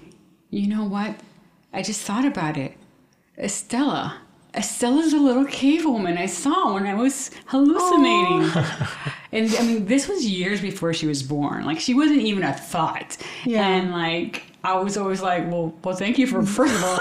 [0.51, 1.17] you know what?
[1.73, 2.77] I just thought about it.
[3.37, 4.19] Estella.
[4.55, 8.43] Estella's a little cave woman I saw when I was hallucinating.
[9.33, 11.65] and I mean, this was years before she was born.
[11.65, 13.17] Like, she wasn't even a thought.
[13.45, 13.67] Yeah.
[13.67, 16.99] And like, I was always like, well, well, thank you for first of all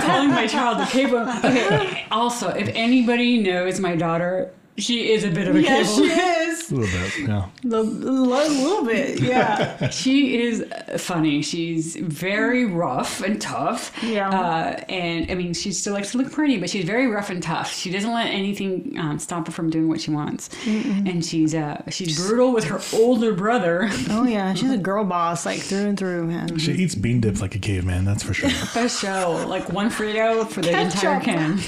[0.00, 1.36] calling my child cave woman.
[1.38, 2.06] Okay.
[2.10, 6.12] Also, if anybody knows my daughter, she is a bit of a Yes, cave she
[6.12, 6.70] is.
[6.70, 7.46] A little bit, yeah.
[7.64, 9.88] A little bit, yeah.
[9.90, 11.42] She is uh, funny.
[11.42, 13.92] She's very rough and tough.
[14.02, 14.28] Yeah.
[14.30, 17.42] Uh, and I mean, she still likes to look pretty, but she's very rough and
[17.42, 17.72] tough.
[17.72, 20.48] She doesn't let anything um, stop her from doing what she wants.
[20.66, 23.88] And she's uh, she's brutal with her older brother.
[24.12, 26.58] Oh yeah, she's a girl boss, like through and through, man.
[26.58, 28.50] She eats bean dip like a caveman, that's for sure.
[28.74, 31.60] For show, like one Frito for the entire can.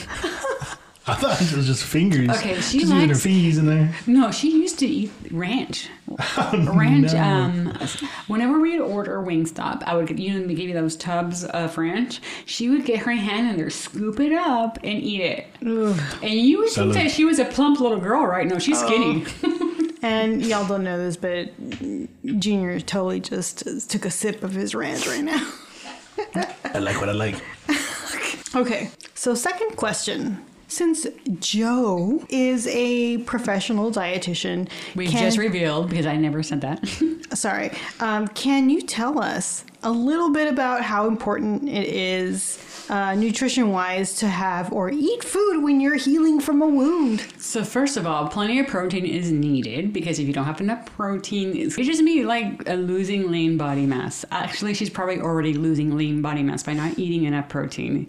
[1.05, 2.29] I thought it was just fingers.
[2.31, 3.93] Okay, she Just using her likes- fingies in there.
[4.07, 5.89] No, she used to eat ranch.
[6.53, 7.13] ranch.
[7.13, 7.19] no.
[7.21, 7.73] Um,
[8.29, 11.77] whenever we'd order Wingstop, I would get you know they give you those tubs of
[11.77, 12.21] ranch.
[12.47, 15.47] She would get her hand in there, scoop it up, and eat it.
[15.61, 18.47] And you would think that she was a plump little girl, right?
[18.47, 19.25] No, she's skinny.
[20.05, 21.53] And y'all don't know this, but
[22.41, 25.49] Junior totally just took a sip of his ranch right now.
[26.75, 27.37] I like what I like.
[28.55, 30.45] Okay, so second question.
[30.73, 31.07] Since
[31.39, 36.89] Joe is a professional dietitian, We can- just revealed because I never said that.
[37.35, 42.59] sorry, um, can you tell us a little bit about how important it is,
[42.89, 47.23] uh, nutrition wise, to have or eat food when you're healing from a wound?
[47.37, 50.87] so first of all, plenty of protein is needed because if you don't have enough
[50.97, 54.25] protein, it's it's just me like uh, losing lean body mass.
[54.31, 58.09] Actually, she's probably already losing lean body mass by not eating enough protein.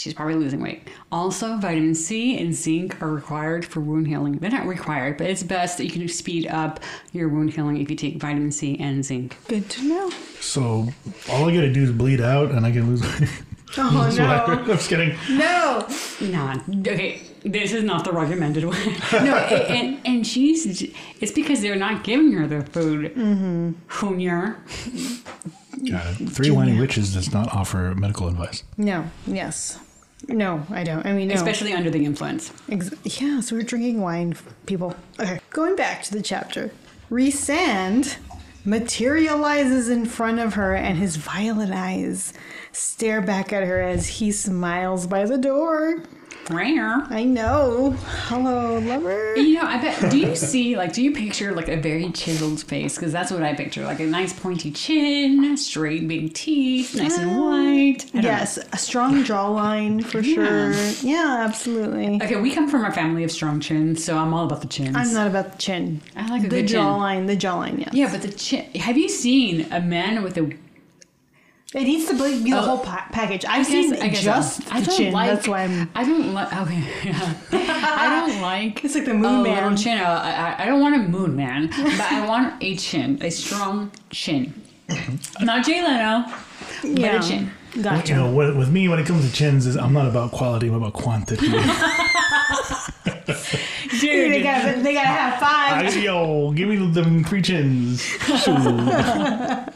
[0.00, 0.88] She's probably losing weight.
[1.12, 4.38] Also, vitamin C and zinc are required for wound healing.
[4.38, 6.80] They're not required, but it's best that you can speed up
[7.12, 9.36] your wound healing if you take vitamin C and zinc.
[9.46, 10.10] Good to know.
[10.40, 10.88] So
[11.30, 13.02] all I gotta do is bleed out, and I can lose.
[13.02, 13.30] weight.
[13.76, 14.54] Oh That's I- no.
[14.60, 15.14] I'm just kidding.
[15.30, 15.86] No.
[16.22, 18.96] Nah, okay, this is not the recommended way.
[19.12, 20.82] No, a- and and she's
[21.20, 23.14] it's because they're not giving her the food.
[23.14, 23.72] Mm-hmm.
[24.00, 24.56] Junior.
[25.90, 26.28] Got it.
[26.30, 28.64] Three Winey Witches does not offer medical advice.
[28.76, 29.08] No.
[29.26, 29.78] Yes.
[30.28, 31.04] No, I don't.
[31.06, 31.34] I mean, no.
[31.34, 32.52] especially under the influence.
[32.70, 34.94] Ex- yeah, so we're drinking wine, people.
[35.18, 36.70] Okay, going back to the chapter.
[37.10, 38.16] Rhysand
[38.64, 42.32] materializes in front of her, and his violet eyes
[42.72, 46.02] stare back at her as he smiles by the door.
[46.48, 47.06] Rare.
[47.10, 47.90] I know.
[48.28, 49.36] Hello, lover.
[49.36, 50.10] You know, I bet.
[50.10, 50.92] Do you see like?
[50.92, 52.96] Do you picture like a very chiseled face?
[52.96, 53.84] Because that's what I picture.
[53.84, 57.38] Like a nice pointy chin, straight big teeth, nice and mm,
[57.92, 58.06] white.
[58.14, 60.72] I don't Yes, a strong jawline for sure.
[61.02, 62.16] Yeah, absolutely.
[62.22, 64.96] Okay, we come from a family of strong chins, so I'm all about the chins.
[64.96, 66.00] I'm not about the chin.
[66.16, 66.78] I like the good chin.
[66.78, 67.26] jawline.
[67.26, 67.90] The jawline, yeah.
[67.92, 68.64] Yeah, but the chin.
[68.74, 70.52] Have you seen a man with a
[71.72, 72.62] It needs to be be the Oh.
[72.62, 73.44] whole pa- package.
[73.44, 74.70] I've I guess- seen I guess um, just so.
[74.72, 75.12] I the don't chin.
[75.12, 75.30] like.
[75.30, 75.90] That's why I'm.
[75.94, 76.52] I don't like.
[76.62, 77.34] Okay, yeah.
[77.52, 78.84] I don't like.
[78.84, 79.76] It's like the a moon little man.
[79.76, 79.98] chin.
[79.98, 83.92] I, I- I don't want a moon man, but I want a chin, a strong
[84.10, 84.52] chin.
[85.40, 86.24] Not Jay Leno,
[86.82, 87.20] but Yeah.
[87.20, 87.50] a chin.
[87.80, 88.08] Gotcha.
[88.08, 90.66] You know, with, with me, when it comes to chins, is I'm not about quality,
[90.66, 91.46] I'm about quantity.
[94.00, 95.96] Dude, they gotta, they gotta have five.
[95.96, 98.02] I, yo, give me them three chins.
[98.02, 98.56] Shoot.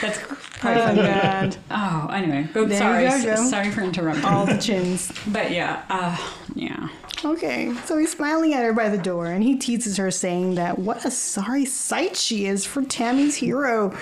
[0.00, 0.18] That's
[0.64, 0.96] Oh, perfect.
[1.22, 1.56] God.
[1.72, 2.46] Oh, anyway.
[2.54, 3.24] Oh, There sorry.
[3.24, 3.34] go.
[3.50, 4.24] Sorry for interrupting.
[4.24, 5.10] All the chins.
[5.26, 6.16] But yeah, uh,
[6.54, 6.88] yeah.
[7.24, 10.78] Okay, so he's smiling at her by the door and he teases her, saying that
[10.78, 13.96] what a sorry sight she is for Tammy's hero.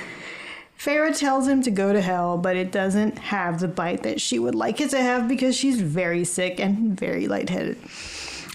[0.78, 4.38] Feyre tells him to go to hell, but it doesn't have the bite that she
[4.38, 7.78] would like it to have because she's very sick and very lightheaded.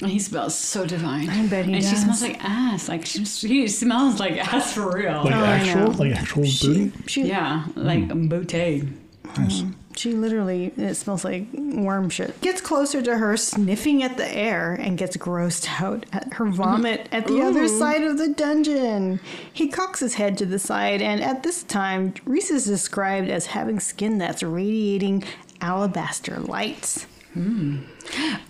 [0.01, 1.29] And he smells so divine.
[1.29, 2.89] I bet he and she smells like ass.
[2.89, 5.23] Like she, she smells like ass for real.
[5.23, 5.97] Like Oh, actual, know.
[5.97, 6.91] like actual booty.
[7.07, 8.27] She, yeah, like Hmm.
[8.27, 8.91] bouteille.
[9.37, 9.63] Nice.
[9.97, 12.39] She literally, it smells like worm shit.
[12.41, 17.07] Gets closer to her, sniffing at the air, and gets grossed out at her vomit
[17.13, 19.21] at the other side of the dungeon.
[19.53, 23.45] He cocks his head to the side, and at this time, Rhys is described as
[23.47, 25.23] having skin that's radiating
[25.61, 27.07] alabaster lights.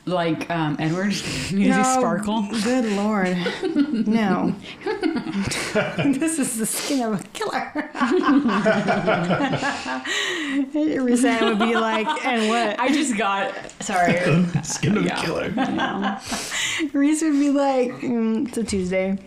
[0.06, 1.08] Like um, Edward.
[1.52, 2.48] Needs to sparkle.
[2.64, 3.36] Good lord.
[4.08, 4.56] no.
[4.84, 7.90] this is the skin of a killer.
[11.02, 12.80] Rhys would be like, and what?
[12.80, 14.14] I just got sorry.
[14.64, 15.22] Skin of a Yeah.
[15.22, 15.50] killer.
[16.94, 19.18] Rhys would be like, mm, it's a Tuesday.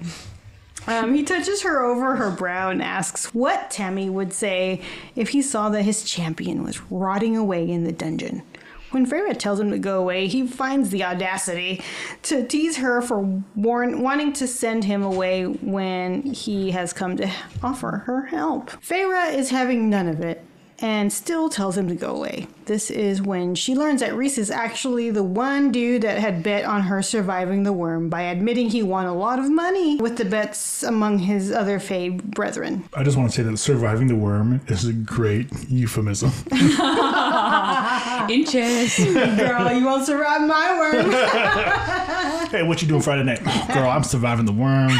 [0.86, 4.80] Um, he touches her over her brow and asks what Tammy would say
[5.16, 8.42] if he saw that his champion was rotting away in the dungeon.
[8.90, 11.82] When Feyre tells him to go away, he finds the audacity
[12.22, 17.30] to tease her for warn- wanting to send him away when he has come to
[17.62, 18.70] offer her help.
[18.82, 20.44] Feyre is having none of it
[20.80, 22.46] and still tells him to go away.
[22.66, 26.64] This is when she learns that Rhys is actually the one dude that had bet
[26.64, 30.24] on her surviving the worm by admitting he won a lot of money with the
[30.24, 32.84] bets among his other Fae brethren.
[32.94, 36.30] I just want to say that surviving the worm is a great euphemism.
[38.30, 38.98] Inches.
[38.98, 41.10] Girl, you won't survive my worm.
[42.50, 43.42] hey, what you doing Friday night?
[43.72, 44.92] Girl, I'm surviving the worm.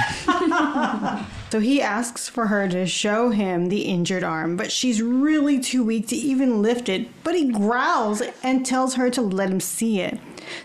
[1.51, 5.83] So he asks for her to show him the injured arm, but she's really too
[5.83, 7.09] weak to even lift it.
[7.25, 10.21] But he growls and tells her to let him see it.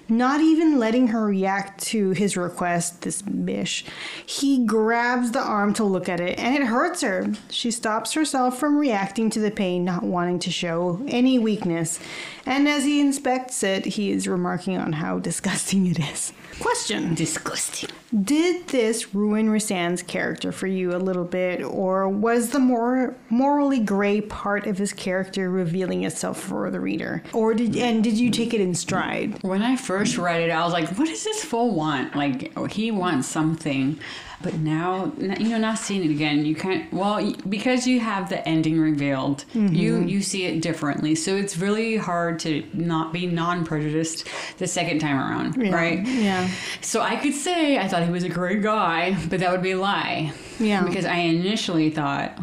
[0.10, 3.86] Not even letting her react to his request, this bish.
[4.26, 7.34] He grabs the arm to look at it, and it hurts her.
[7.50, 12.00] She stops herself from reacting to the pain, not wanting to show any weakness.
[12.46, 16.34] And as he inspects it, he is remarking on how disgusting it is.
[16.60, 17.89] Question Disgusting.
[18.24, 23.80] did this ruin Rhysand's character for you a little bit, or was the more morally
[23.80, 27.24] gray part of his character revealing itself for the reader?
[27.34, 29.41] Or did and did you take it in stride?
[29.41, 32.16] When I first read it, I was like, "What does this fool want?
[32.16, 33.99] Like, he wants something."
[34.44, 36.91] But now, you know, not seeing it again, you can't.
[36.94, 40.08] Well, because you have the ending revealed, you mm-hmm.
[40.08, 41.16] you see it differently.
[41.16, 44.28] So it's really hard to not be non prejudiced
[44.58, 45.74] the second time around, Yeah.
[45.74, 46.06] right?
[46.06, 46.50] Yeah.
[46.82, 49.72] So I could say I thought he was a great guy, but that would be
[49.72, 50.34] a lie.
[50.60, 50.84] Yeah.
[50.84, 52.38] Because I initially thought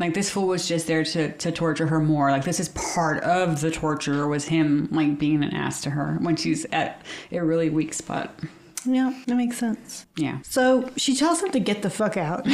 [0.00, 2.30] like this fool was just there to, to torture her more.
[2.30, 6.16] Like this is part of the torture was him like being an ass to her
[6.20, 7.00] when she's at
[7.30, 8.34] a really weak spot.
[8.86, 10.06] Yeah, that makes sense.
[10.16, 10.38] Yeah.
[10.42, 12.42] So she tells him to get the fuck out.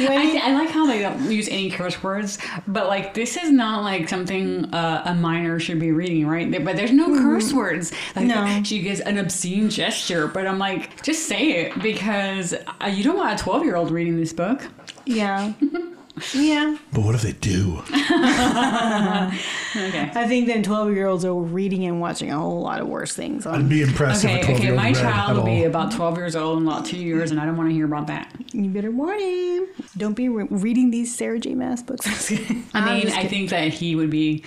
[0.00, 3.82] I, I like how they don't use any curse words, but like this is not
[3.82, 6.50] like something uh, a minor should be reading, right?
[6.64, 7.92] But there's no curse words.
[8.14, 8.62] Like No.
[8.64, 13.16] she gives an obscene gesture, but I'm like, just say it because uh, you don't
[13.16, 14.62] want a 12 year old reading this book.
[15.06, 15.52] yeah.
[16.34, 16.76] Yeah.
[16.92, 17.82] But what if they do?
[19.76, 20.10] Okay.
[20.14, 23.14] I think then 12 year olds are reading and watching a whole lot of worse
[23.14, 23.46] things.
[23.46, 24.64] I'd be impressed Okay, if a 12 okay.
[24.64, 26.98] year old My read child at will be about 12 years old in about two
[26.98, 28.32] years, and I don't want to hear about that.
[28.52, 29.66] you better warn him.
[29.96, 31.54] Don't be re- reading these Sarah J.
[31.54, 32.06] Maas books.
[32.74, 34.42] I mean, I think that he would be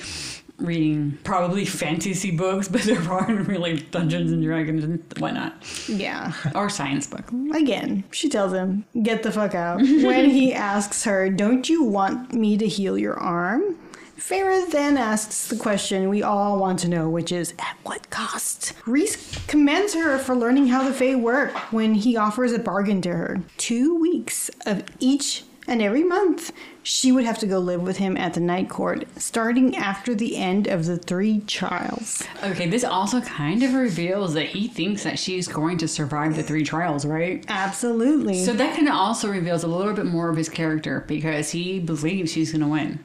[0.62, 5.55] reading probably fantasy books, but there aren't really Dungeons and Dragons and whatnot,
[5.88, 6.34] Yeah.
[6.55, 7.32] or science book.
[7.53, 9.78] Again, she tells him, get the fuck out.
[9.82, 13.78] when he asks her, Don't you want me to heal your arm?
[14.18, 18.74] Feyre then asks the question we all want to know, which is, At what cost?
[18.86, 23.09] Rhys commends her for learning how the Fae work when he offers a bargain to
[23.09, 23.41] her.
[23.57, 26.52] Two weeks of each and every month,
[26.84, 30.36] she would have to go live with him at the night court, starting after the
[30.36, 32.24] end of the three trials.
[32.44, 36.44] Okay, this also kind of reveals that he thinks that she's going to survive the
[36.44, 37.46] three trials, right?
[37.48, 38.44] Absolutely.
[38.44, 41.80] So that kind of also reveals a little bit more of his character because he
[41.80, 43.00] believes she's going to win.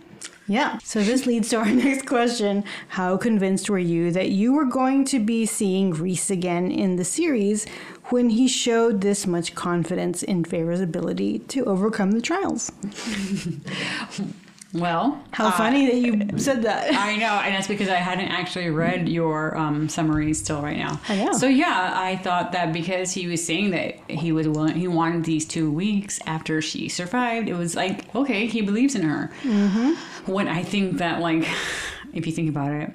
[0.49, 0.79] Yeah.
[0.79, 2.65] So this leads to our next question.
[2.89, 7.05] How convinced were you that you were going to be seeing Rhys again in the
[7.05, 7.67] series
[8.11, 12.73] when he showed this much confidence in Feyre's ability to overcome the trials?
[14.77, 16.93] Well, How funny that you said that.
[16.95, 21.01] I know, and that's because I hadn't actually read your um, summaries still right now.
[21.09, 21.33] I know.
[21.33, 25.25] So yeah, I thought that because he was saying that he was willing, he wanted
[25.25, 27.49] these two weeks after she survived.
[27.49, 29.31] It was like okay, he believes in her.
[29.43, 30.31] Mm-hmm.
[30.31, 31.49] When I think that like.
[32.17, 32.93] If you think about it,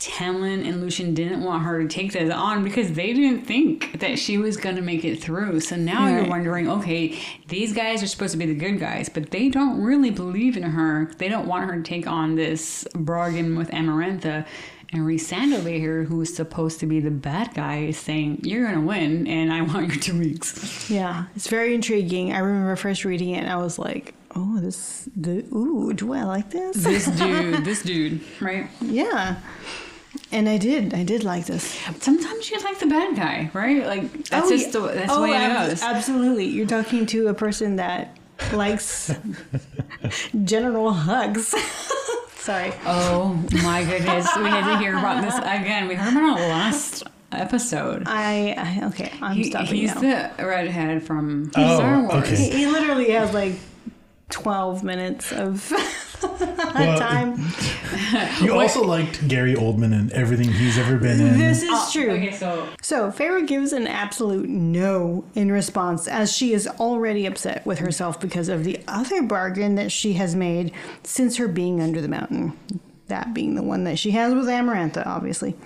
[0.00, 4.18] Tamlin and Lucien didn't want her to take this on because they didn't think that
[4.18, 5.60] she was going to make it through.
[5.60, 7.18] So now you're wondering, okay,
[7.48, 10.62] these guys are supposed to be the good guys, but they don't really believe in
[10.62, 11.10] her.
[11.18, 14.46] They don't want her to take on this bargain with Amarantha.
[14.94, 18.74] And over here, who is supposed to be the bad guy, is saying, You're going
[18.74, 20.90] to win, and I want your two weeks.
[20.90, 22.34] yeah, it's very intriguing.
[22.34, 26.22] I remember first reading it and I was like, oh, this, the, ooh, do I
[26.24, 26.76] like this?
[26.76, 28.68] This dude, this dude, right?
[28.80, 29.36] yeah.
[30.30, 30.92] And I did.
[30.94, 31.78] I did like this.
[32.00, 33.86] Sometimes you like the bad guy, right?
[33.86, 35.82] Like, that's Oh, just the, that's Oh, the way it goes.
[35.82, 36.46] Absolutely.
[36.46, 38.16] You're talking to a person that
[38.52, 39.10] likes
[40.44, 41.54] General Hux.
[42.36, 42.72] Sorry.
[42.84, 44.28] Oh my goodness.
[44.36, 45.86] We had to hear about this again.
[45.88, 48.02] We heard about it last episode.
[48.06, 49.12] I, I okay.
[49.22, 50.30] I'm He- stopping he's now.
[50.36, 52.14] the redhead from Oh, Star Wars.
[52.24, 52.36] okay.
[52.36, 53.54] he, he literally has like
[54.30, 55.72] 12 minutes of
[56.22, 57.44] Well, time.
[58.40, 61.38] You also liked Gary Oldman and everything he's ever been in.
[61.38, 62.10] This is oh, true.
[62.10, 67.26] Oh, Okay, so So Feyre gives an absolute no in response, as she is already
[67.26, 71.80] upset with herself because of the other bargain that she has made since her being
[71.80, 72.56] under the mountain.
[73.08, 75.56] That being the one that she has with Amarantha, obviously.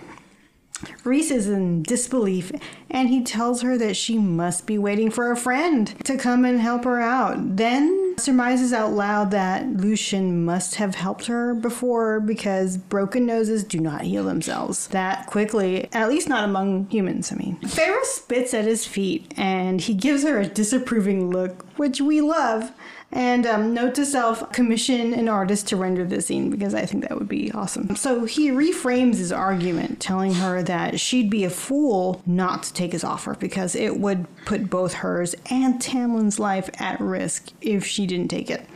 [1.04, 2.52] Rhys is in disbelief,
[2.90, 6.60] and he tells her that she must be waiting for a friend to come and
[6.60, 7.56] help her out.
[7.56, 13.78] Then surmises out loud that Lucien must have helped her before because broken noses do
[13.78, 17.58] not heal themselves that quickly, at least not among humans, I mean.
[17.62, 22.72] Feyre spits at his feet, and he gives her a disapproving look, which we love.
[23.12, 27.02] And um, note to self, commission an artist to render the scene because I think
[27.02, 27.94] that would be awesome.
[27.96, 32.92] So he reframes his argument, telling her that she'd be a fool not to take
[32.92, 38.06] his offer because it would put both hers and Tamlin's life at risk if she
[38.06, 38.68] didn't take it.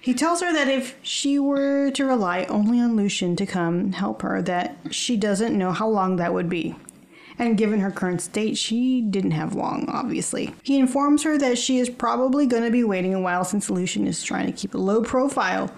[0.00, 4.22] He tells her that if she were to rely only on Lucien to come help
[4.22, 6.74] her, that she doesn't know how long that would be.
[7.38, 10.54] And given her current state, she didn't have long, obviously.
[10.62, 14.06] He informs her that she is probably going to be waiting a while since Lucien
[14.06, 15.74] is trying to keep a low profile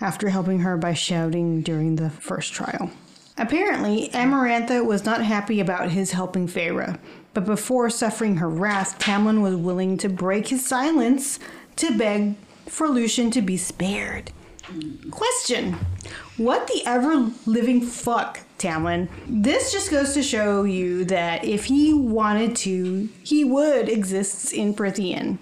[0.00, 2.90] after helping her by shouting during the first trial.
[3.36, 6.98] Apparently, Amarantha was not happy about his helping Feyre,
[7.34, 11.38] but before suffering her wrath, Tamlin was willing to break his silence
[11.76, 12.34] to beg
[12.66, 14.32] for Lucien to be spared.
[15.10, 15.78] Question
[16.38, 19.08] What the ever living fuck, Tamlin?
[19.26, 24.72] This just goes to show you that if he wanted to, he would exist in
[24.72, 25.38] Prythian.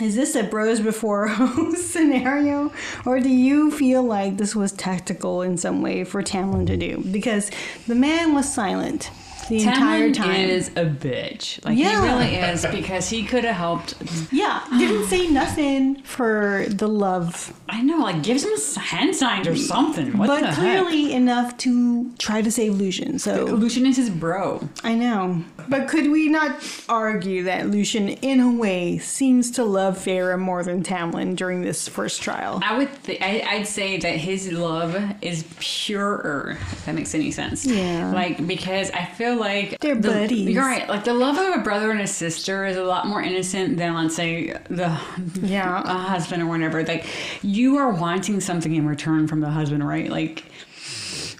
[0.00, 2.72] Is this a bros before hoes scenario?
[3.06, 7.04] Or do you feel like this was tactical in some way for Tamlin to do?
[7.12, 7.52] Because
[7.86, 9.12] the man was silent
[9.48, 10.40] the entire Tamlin time.
[10.48, 11.64] is a bitch.
[11.64, 12.00] Like Yeah.
[12.02, 13.94] he really is because he could have helped.
[14.32, 19.56] yeah, didn't say nothing for the love, I know, like give some hand signs or
[19.56, 20.16] something.
[20.18, 23.18] What but clearly enough to try to save Lucien.
[23.18, 23.44] So?
[23.44, 24.68] Lucien is his bro.
[24.84, 25.42] I know.
[25.68, 30.62] But could we not argue that Lucien, in a way, seems to love Feyre more
[30.62, 32.60] than Tamlin during this first trial?
[32.64, 36.56] I would, th- I, I'd say that his love is purer.
[36.60, 37.64] If that makes any sense.
[37.66, 38.12] Yeah.
[38.12, 40.48] Like because I feel like They're the, buddies.
[40.50, 40.88] You're right.
[40.88, 43.94] Like the love of a brother and a sister is a lot more innocent than
[43.94, 44.98] let's say the
[45.42, 45.82] Yeah.
[45.84, 46.82] a husband or whatever.
[46.84, 47.06] Like
[47.42, 50.10] you are wanting something in return from the husband, right?
[50.10, 50.44] Like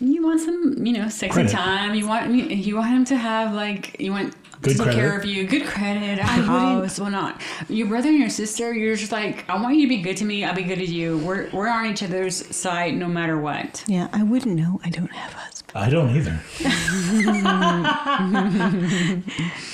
[0.01, 1.51] you want some, you know, sexy Credit.
[1.53, 1.95] time.
[1.95, 4.99] You want you want him to have like you want Good to take credit.
[4.99, 6.53] care of you, good credit, a uh-huh.
[6.53, 7.41] wouldn't- house, well not.
[7.69, 10.25] Your brother and your sister, you're just like, I want you to be good to
[10.25, 11.19] me, I'll be good to you.
[11.19, 13.85] We're we're on each other's side no matter what.
[13.87, 14.81] Yeah, I wouldn't know.
[14.85, 15.73] I don't have a husband.
[15.75, 16.41] I don't either.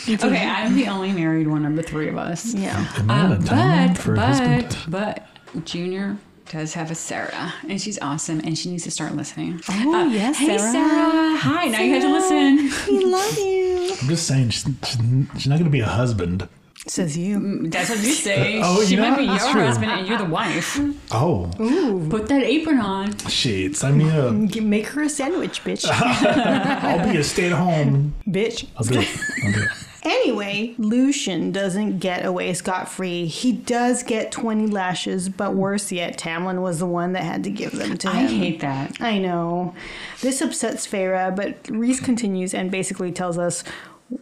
[0.08, 2.54] Okay, I'm the only married one of the three of us.
[2.54, 2.86] Yeah.
[2.98, 4.76] Am I on a timeline uh, but for a but husband?
[4.88, 5.26] but
[5.64, 6.16] Junior
[6.52, 9.60] does have a Sarah, and she's awesome, and she needs to start listening.
[9.70, 10.72] Oh, uh, yes, hey Sarah.
[10.72, 11.36] Sarah.
[11.38, 11.64] Hi.
[11.68, 12.70] Now you have to listen.
[12.94, 13.96] We love you.
[14.02, 14.96] I'm just saying, she's, she's,
[15.38, 16.46] she's not going to be a husband.
[16.86, 17.38] Says you.
[17.38, 18.60] Mm, that's what you say.
[18.64, 19.40] Oh, she you know might be what?
[19.40, 19.64] your true.
[19.64, 20.78] husband, and you're the wife.
[21.10, 22.06] Oh, Ooh.
[22.10, 23.16] Put that apron on.
[23.28, 23.76] shit.
[23.76, 24.32] Sign me up.
[24.34, 25.86] Make her a sandwich, bitch.
[25.90, 28.14] I'll be a stay at home.
[28.28, 28.66] bitch.
[28.76, 29.08] I'll do it.
[29.44, 29.68] I'll do it.
[30.04, 33.26] Anyway, Lucien doesn't get away scot free.
[33.26, 37.50] He does get 20 lashes, but worse yet, Tamlin was the one that had to
[37.50, 38.26] give them to him.
[38.26, 39.00] I hate that.
[39.00, 39.74] I know.
[40.20, 43.62] This upsets Feyre, but Rhys continues and basically tells us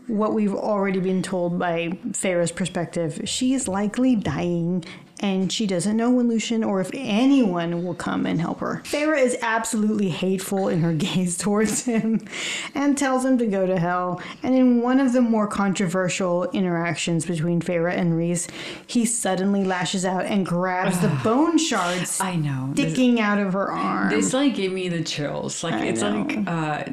[0.06, 3.22] what we've already been told by Feyre's perspective.
[3.24, 4.84] She is likely dying,
[5.20, 8.80] and she doesn't know when Lucien or if anyone will come and help her.
[8.84, 12.26] Feyre is absolutely hateful in her gaze towards him
[12.74, 14.20] and tells him to go to hell.
[14.42, 18.48] And in one of the more controversial interactions between Feyre and Rhys,
[18.86, 22.70] he suddenly lashes out and grabs the bone shards I know.
[22.72, 24.10] This, sticking out of her arm.
[24.10, 25.62] this like gave me the chills.
[25.62, 26.22] Like I it's know.
[26.22, 26.84] like uh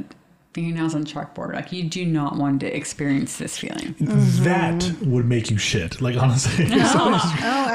[0.53, 1.53] fingernails on chalkboard.
[1.53, 3.93] Like you do not want to experience this feeling.
[3.95, 4.43] Mm-hmm.
[4.43, 6.01] That would make you shit.
[6.01, 6.65] Like, honestly.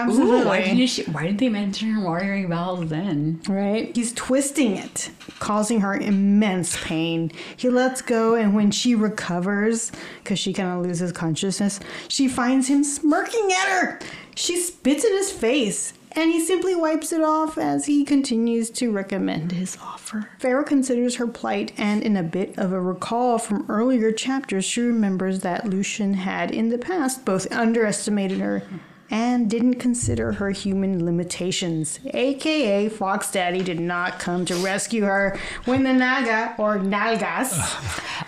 [0.04, 3.40] Oh, Ooh, why did you sh- why did they mention her watering bells then?
[3.48, 3.94] Right?
[3.94, 7.30] He's twisting it, causing her immense pain.
[7.56, 9.92] He lets go, and when she recovers,
[10.22, 14.00] because she kind of loses consciousness, she finds him smirking at her.
[14.34, 18.92] She spits in his face, and he simply wipes it off as he continues to
[18.92, 20.28] recommend his offer.
[20.40, 24.82] Feyre considers her plight, and in a bit of a recall from earlier chapters, she
[24.82, 28.62] remembers that Lucien had in the past both underestimated her
[29.10, 32.00] and didn't consider her human limitations.
[32.14, 37.52] AKA Fox Daddy did not come to rescue her when the Naga or Nalgas,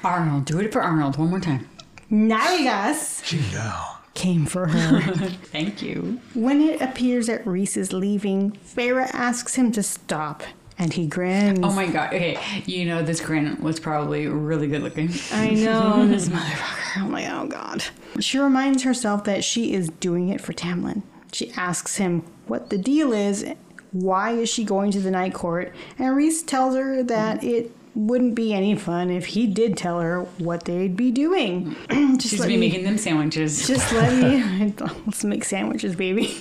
[0.05, 1.69] Arnold, do it for Arnold one more time.
[2.11, 3.97] Nalgas Yeah.
[4.15, 5.01] Came for her.
[5.51, 6.21] Thank you.
[6.35, 10.43] when it appears that Rhys is leaving, Feyre asks him to stop,
[10.79, 11.59] and he grins.
[11.63, 12.15] Oh my god.
[12.15, 15.11] Okay, you know this grin was probably really good looking.
[15.33, 16.97] I know this motherfucker.
[16.97, 17.85] Oh I'm like, oh god.
[18.21, 21.03] She reminds herself that she is doing it for Tamlin.
[21.33, 23.45] She asks him what the deal is,
[23.91, 28.35] why is she going to the night court, and Rhys tells her that it wouldn't
[28.35, 31.77] be any fun if he did tell her what they'd be doing.
[32.19, 33.67] just She's let be me, making them sandwiches.
[33.67, 34.75] just let me
[35.07, 36.35] let's make sandwiches, baby.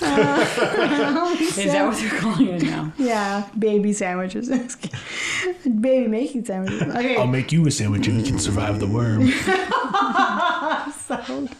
[0.00, 2.92] Uh, Is that what they're calling it now?
[2.98, 4.48] yeah, baby sandwiches.
[5.64, 6.82] baby making sandwiches.
[6.82, 7.16] Okay.
[7.16, 9.28] I'll make you a sandwich and you can survive the worm.
[11.06, 11.50] so good.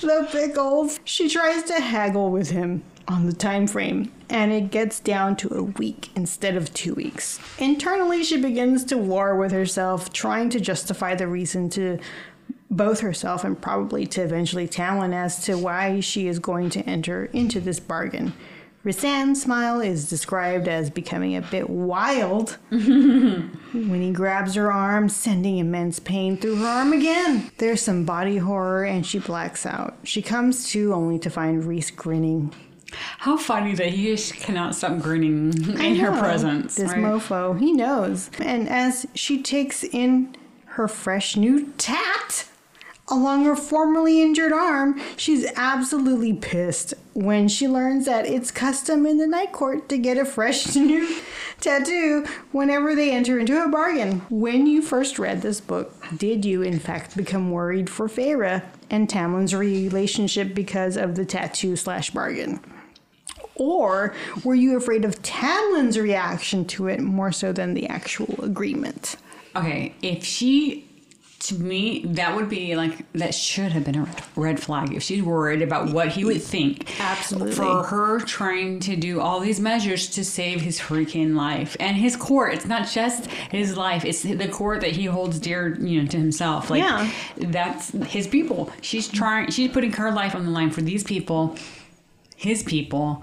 [0.00, 1.00] The pickles.
[1.04, 5.52] She tries to haggle with him on the time frame, and it gets down to
[5.54, 7.40] a week instead of two weeks.
[7.58, 11.98] Internally, she begins to war with herself, trying to justify the reason to
[12.70, 17.24] both herself and probably to eventually Talon as to why she is going to enter
[17.32, 18.32] into this bargain.
[18.82, 25.58] Rhysand's smile is described as becoming a bit wild when he grabs her arm, sending
[25.58, 27.50] immense pain through her arm again.
[27.58, 29.98] There's some body horror and she blacks out.
[30.04, 32.54] She comes to only to find Rhys grinning.
[33.18, 36.74] How funny that he just cannot stop grinning in her presence.
[36.74, 36.98] This right?
[36.98, 38.30] mofo, he knows.
[38.38, 40.34] And as she takes in
[40.64, 42.48] her fresh new tat,
[43.10, 45.00] along her formerly injured arm.
[45.16, 50.16] She's absolutely pissed when she learns that it's custom in the night court to get
[50.16, 51.20] a fresh new
[51.60, 54.20] tattoo whenever they enter into a bargain.
[54.30, 59.08] When you first read this book, did you in fact become worried for Feyre and
[59.08, 62.60] Tamlin's relationship because of the tattoo slash bargain?
[63.56, 69.16] Or were you afraid of Tamlin's reaction to it more so than the actual agreement?
[69.54, 70.88] Okay, if she,
[71.40, 74.06] to me, that would be like, that should have been a
[74.36, 74.92] red- flag.
[74.92, 77.00] If she's worried about what he would think.
[77.00, 77.54] Absolutely.
[77.54, 82.14] For her trying to do all these measures to save his freaking life and his
[82.14, 82.52] court.
[82.54, 86.18] It's not just his life, it's the court that he holds dear, you know, to
[86.18, 86.68] himself.
[86.68, 87.10] Like, Yeah.
[87.38, 88.70] that's his people.
[88.82, 91.56] She's trying, she's putting her life on the line for these people,
[92.36, 93.22] his people.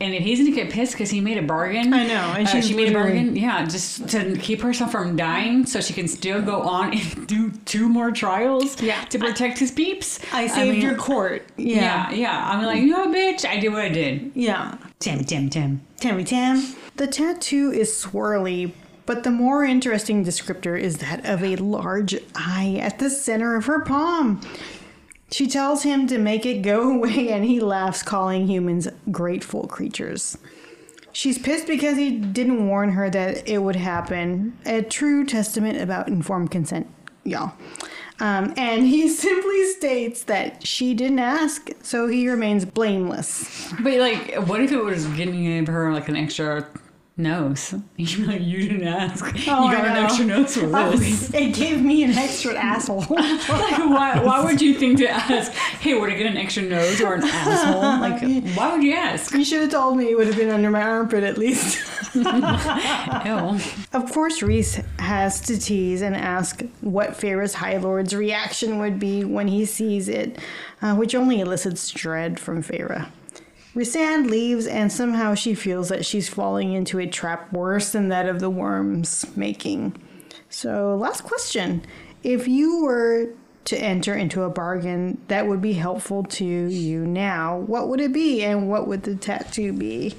[0.00, 2.60] And if he's gonna get pissed because he made a bargain, I know, and uh,
[2.60, 6.40] she made a bargain, yeah, just to keep herself from dying, so she can still
[6.40, 9.02] go on and do two more trials, Yeah.
[9.06, 10.20] to protect his peeps.
[10.32, 11.42] I saved mean, your court.
[11.56, 12.16] Yeah, Yeah.
[12.16, 12.48] yeah.
[12.52, 14.30] I'm like, you know, what, bitch, I did what I did.
[14.34, 14.76] Yeah.
[15.00, 15.80] Tim, Tim, Tim.
[15.98, 16.62] Tammy Tam.
[16.94, 18.70] The tattoo is swirly,
[19.04, 23.66] but the more interesting descriptor is that of a large eye at the center of
[23.66, 24.40] her palm.
[25.30, 30.38] She tells him to make it go away, and he laughs, calling humans grateful creatures.
[31.12, 34.56] She's pissed because he didn't warn her that it would happen.
[34.66, 36.86] A true testament about informed consent,
[37.24, 37.54] y'all.
[38.20, 43.72] Um, and he simply states that she didn't ask, so he remains blameless.
[43.80, 46.68] But like, what if it was giving her like an extra
[47.18, 47.74] nose?
[47.96, 49.24] You'd you didn't ask.
[49.48, 50.66] Oh, you got an extra nose for
[50.96, 51.34] this.
[51.34, 53.00] it gave me an extra asshole.
[53.00, 57.00] like, why, why would you think to ask, hey, would I get an extra nose
[57.00, 57.80] or an asshole?
[57.82, 58.20] Like,
[58.56, 59.34] why would you ask?
[59.34, 61.84] you should have told me it would have been under my armpit at least.
[63.92, 69.24] Of course, Rhys has to tease and ask what Feyre's High Lord's reaction would be
[69.24, 70.38] when he sees it,
[70.80, 73.08] uh, which only elicits dread from Feyre.
[73.78, 78.28] Rhysand leaves, and somehow she feels that she's falling into a trap worse than that
[78.28, 79.94] of the worm's making.
[80.50, 81.82] So, last question.
[82.24, 83.28] If you were
[83.66, 88.12] to enter into a bargain that would be helpful to you now, what would it
[88.12, 90.16] be, and what would the tattoo be?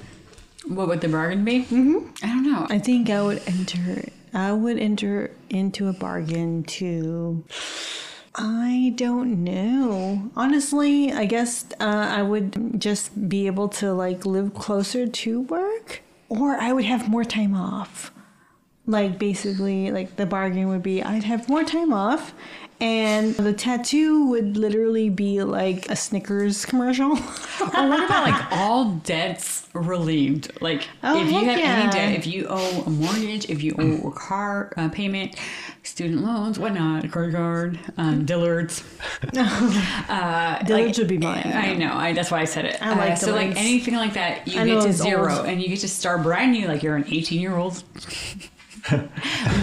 [0.66, 1.64] What would the bargain be?
[1.64, 2.12] Mm-hmm.
[2.22, 2.66] I don't know.
[2.70, 4.08] I think I would enter.
[4.32, 7.44] I would enter into a bargain to.
[8.42, 10.30] I don't know.
[10.34, 16.00] Honestly, I guess uh, I would just be able to like live closer to work,
[16.30, 18.10] or I would have more time off.
[18.86, 22.32] Like basically, like the bargain would be I'd have more time off,
[22.80, 27.18] and the tattoo would literally be like a Snickers commercial.
[27.60, 30.50] Or what about like all debts relieved?
[30.62, 31.64] Like Oh, if you have yeah.
[31.82, 35.36] any debt, if you owe a mortgage, if you owe a car uh, payment,
[35.82, 38.82] student loans, whatnot, credit card, um, Dillard's.
[39.36, 41.92] uh, Dillard's would be mine, I know.
[41.94, 42.82] I, that's why I said it.
[42.82, 45.46] I like uh, so like anything like that, you I get to zero, old.
[45.46, 47.82] and you get to start brand new, like you're an 18 year old.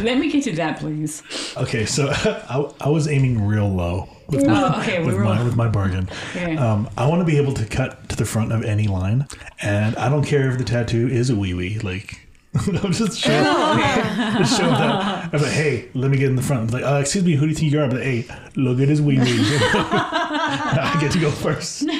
[0.03, 1.23] Let me get to that, please.
[1.57, 5.43] Okay, so I, I was aiming real low with my, Oh, okay, with, were- my
[5.43, 6.09] with my bargain.
[6.35, 6.57] Okay.
[6.57, 9.27] Um, I want to be able to cut to the front of any line,
[9.61, 11.79] and I don't care if the tattoo is a wee wee.
[11.79, 12.19] Like,
[12.83, 15.29] I'm just show, Oh, just show that.
[15.33, 16.61] I'm like, hey, let me get in the front.
[16.73, 17.87] I'm like, uh, excuse me, who do you think you are?
[17.89, 18.25] But hey,
[18.55, 19.25] look at his wee wee.
[19.39, 21.83] I get to go first.
[21.83, 21.97] Like,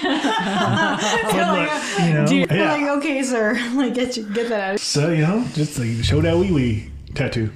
[2.08, 2.72] you know, yeah.
[2.74, 4.76] like, okay, sir, like get you, get that out.
[4.76, 7.52] of So you know, just like show that wee wee tattoo.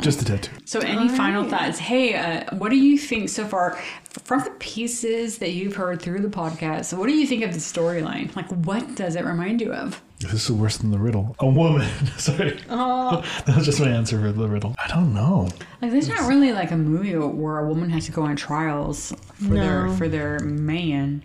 [0.00, 0.52] Just the tattoo.
[0.64, 1.78] So, any final thoughts?
[1.78, 3.78] Hey, uh, what do you think so far
[4.24, 6.86] from the pieces that you've heard through the podcast?
[6.86, 8.34] So what do you think of the storyline?
[8.36, 10.00] Like, what does it remind you of?
[10.20, 11.34] This is worse than the riddle.
[11.40, 11.88] A woman.
[12.18, 12.50] Sorry.
[12.68, 14.74] that was just my answer for the riddle.
[14.82, 15.48] I don't know.
[15.82, 19.12] Like, there's not really like a movie where a woman has to go on trials
[19.34, 21.22] for their for their man.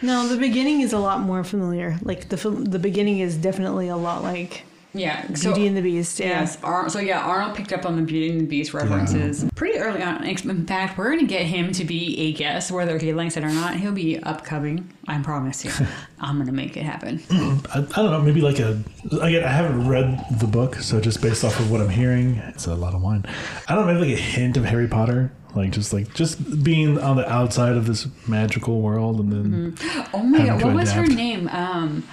[0.00, 1.98] No, the beginning is a lot more familiar.
[2.02, 5.34] Like the the beginning is definitely a lot like Yeah.
[5.34, 6.18] So, Beauty and the Beast.
[6.18, 6.26] Yeah.
[6.40, 6.58] Yes.
[6.62, 10.02] Ar- so yeah, Arnold picked up on the Beauty and the Beast references pretty early
[10.02, 10.24] on.
[10.24, 13.50] In fact, we're gonna get him to be a guest, whether he likes it or
[13.50, 13.76] not.
[13.76, 14.90] He'll be upcoming.
[15.06, 15.70] I promise you.
[16.20, 17.22] I'm gonna make it happen.
[17.30, 18.20] I, I don't know.
[18.22, 18.82] Maybe like a.
[19.20, 22.66] Again, I haven't read the book, so just based off of what I'm hearing, it's
[22.66, 23.24] a lot of wine.
[23.68, 23.94] I don't know.
[23.94, 25.32] Maybe like a hint of Harry Potter.
[25.54, 30.22] Like just like just being on the outside of this magical world, and then Oh
[30.22, 31.48] my god, to what was her name?
[31.48, 32.06] Um,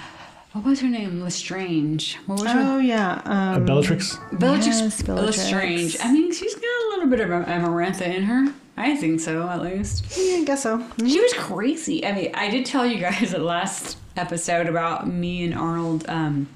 [0.56, 1.20] what was her name?
[1.22, 2.16] Lestrange.
[2.28, 2.60] What was her?
[2.60, 3.22] Oh yeah.
[3.26, 4.18] uh, Um, Bellatrix.
[4.32, 5.38] Bellatrix yes, Bellatrix.
[5.38, 5.98] Lestrange.
[6.02, 8.54] I mean, she's got a little bit of Amarantha in her.
[8.78, 10.06] I think so, at least.
[10.18, 10.86] yeah, I guess so.
[11.00, 12.06] She was crazy.
[12.06, 16.48] I mean, I did tell you guys the last episode about me and Arnold um,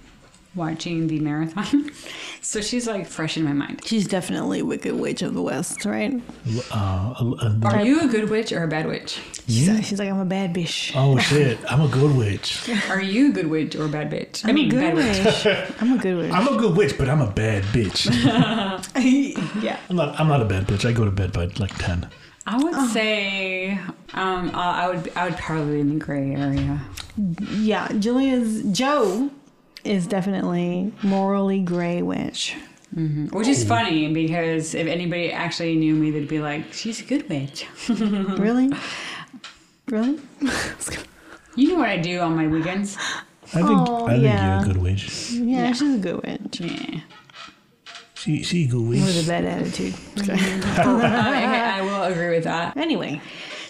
[0.56, 1.92] watching the marathon.
[2.42, 3.82] So she's like fresh in my mind.
[3.86, 6.22] She's definitely Wicked Witch of the West, right?
[6.72, 9.20] Uh, uh, Are you a good witch or a bad witch?
[9.46, 9.74] She's, Yeah.
[9.74, 10.94] like, she's like, I'm a bad bitch.
[10.96, 11.60] oh shit!
[11.70, 12.70] I'm a good witch.
[12.90, 14.46] Are you a good witch or a bad bitch?
[14.46, 15.46] I I'm mean, a good bad witch.
[15.46, 15.72] witch.
[15.82, 16.32] I'm a good witch.
[16.34, 18.06] I'm a good witch, but I'm a bad bitch.
[19.64, 19.80] yeah.
[19.90, 20.20] I'm not.
[20.20, 20.88] I'm not a bad bitch.
[20.88, 22.10] I go to bed by like ten.
[22.48, 23.78] I would say
[24.14, 26.82] um, uh, I would I would probably be in the gray area.
[27.52, 27.88] Yeah.
[28.00, 29.30] Julia's Joe
[29.84, 32.56] is definitely morally gray witch.
[32.96, 33.28] Mm-hmm.
[33.38, 37.30] Which is funny because if anybody actually knew me, they'd be like, "She's a good
[37.30, 38.72] witch." Really?
[39.88, 40.20] really?
[41.56, 42.96] You know what I do on my weekends?
[43.54, 43.66] I think.
[43.68, 44.62] Oh, I think yeah.
[44.62, 45.32] you're a good witch.
[45.32, 46.62] Yeah, she's a good witch.
[46.62, 47.02] Yeah.
[48.14, 48.44] She.
[48.44, 49.02] She a good witch.
[49.02, 49.94] With a bad attitude.
[50.30, 52.78] I, I will agree with that.
[52.78, 53.20] anyway,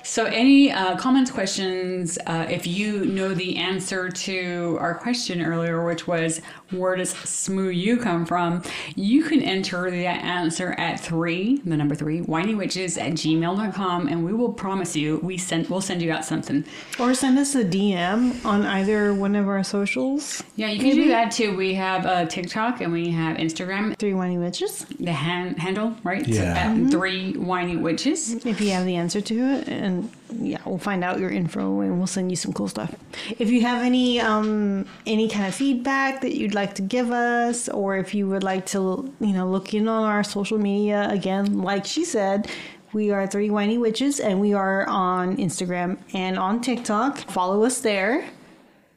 [0.10, 2.18] So, any uh, comments, questions?
[2.26, 6.42] Uh, if you know the answer to our question earlier, which was
[6.72, 8.64] where does smooth you come from,
[8.96, 14.34] you can enter the answer at three, the number three, wineywitches at gmail.com, and we
[14.34, 16.64] will promise you we send we'll send you out something.
[17.00, 20.44] or send us a DM on either one of our socials.
[20.56, 21.56] Yeah, you can do that too.
[21.56, 23.98] We have uh, TikTok and we have Instagram.
[23.98, 24.86] Three winey witches.
[25.00, 26.26] The hand, handle, right?
[26.26, 26.54] So Yeah.
[26.74, 28.34] at three winey witches.
[28.46, 31.98] If you have the answer to it, and yeah, we'll find out your info and
[31.98, 32.94] we'll send you some cool stuff.
[33.38, 37.70] If you have any um any kind of feedback that you'd like to give us,
[37.70, 41.62] or if you would like to you know look in on our social media again,
[41.62, 42.50] like she said.
[42.92, 47.20] We are Three Winey Witches and we are on Instagram and on TikTok.
[47.20, 48.28] Follow us there.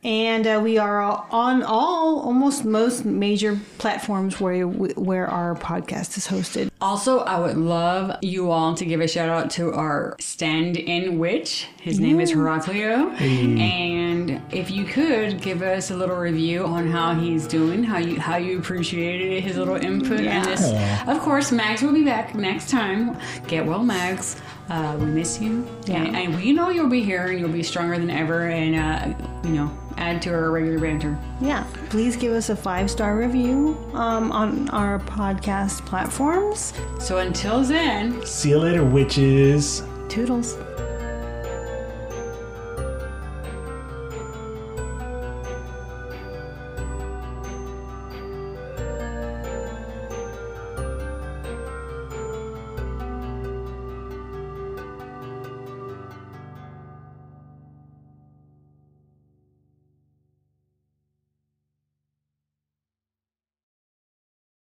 [0.05, 6.27] And uh, we are on all, almost most major platforms where where our podcast is
[6.27, 6.71] hosted.
[6.81, 11.21] Also, I would love you all to give a shout out to our stand in
[11.21, 11.69] witch.
[11.81, 13.13] His name is Heraclio.
[13.21, 18.19] And if you could give us a little review on how he's doing, how you
[18.19, 20.73] how you appreciated his little input in this.
[21.07, 23.17] Of course, Max will be back next time.
[23.47, 24.41] Get well, Mags.
[24.73, 25.69] Uh, we miss you.
[25.89, 29.27] And, and we know you'll be here and you'll be stronger than ever and, uh,
[29.45, 31.19] you know, add to our regular banter.
[31.43, 36.73] Yeah, please give us a five star review um, on our podcast platforms.
[36.99, 39.83] So until then, See you later, witches.
[40.09, 40.57] Toodles.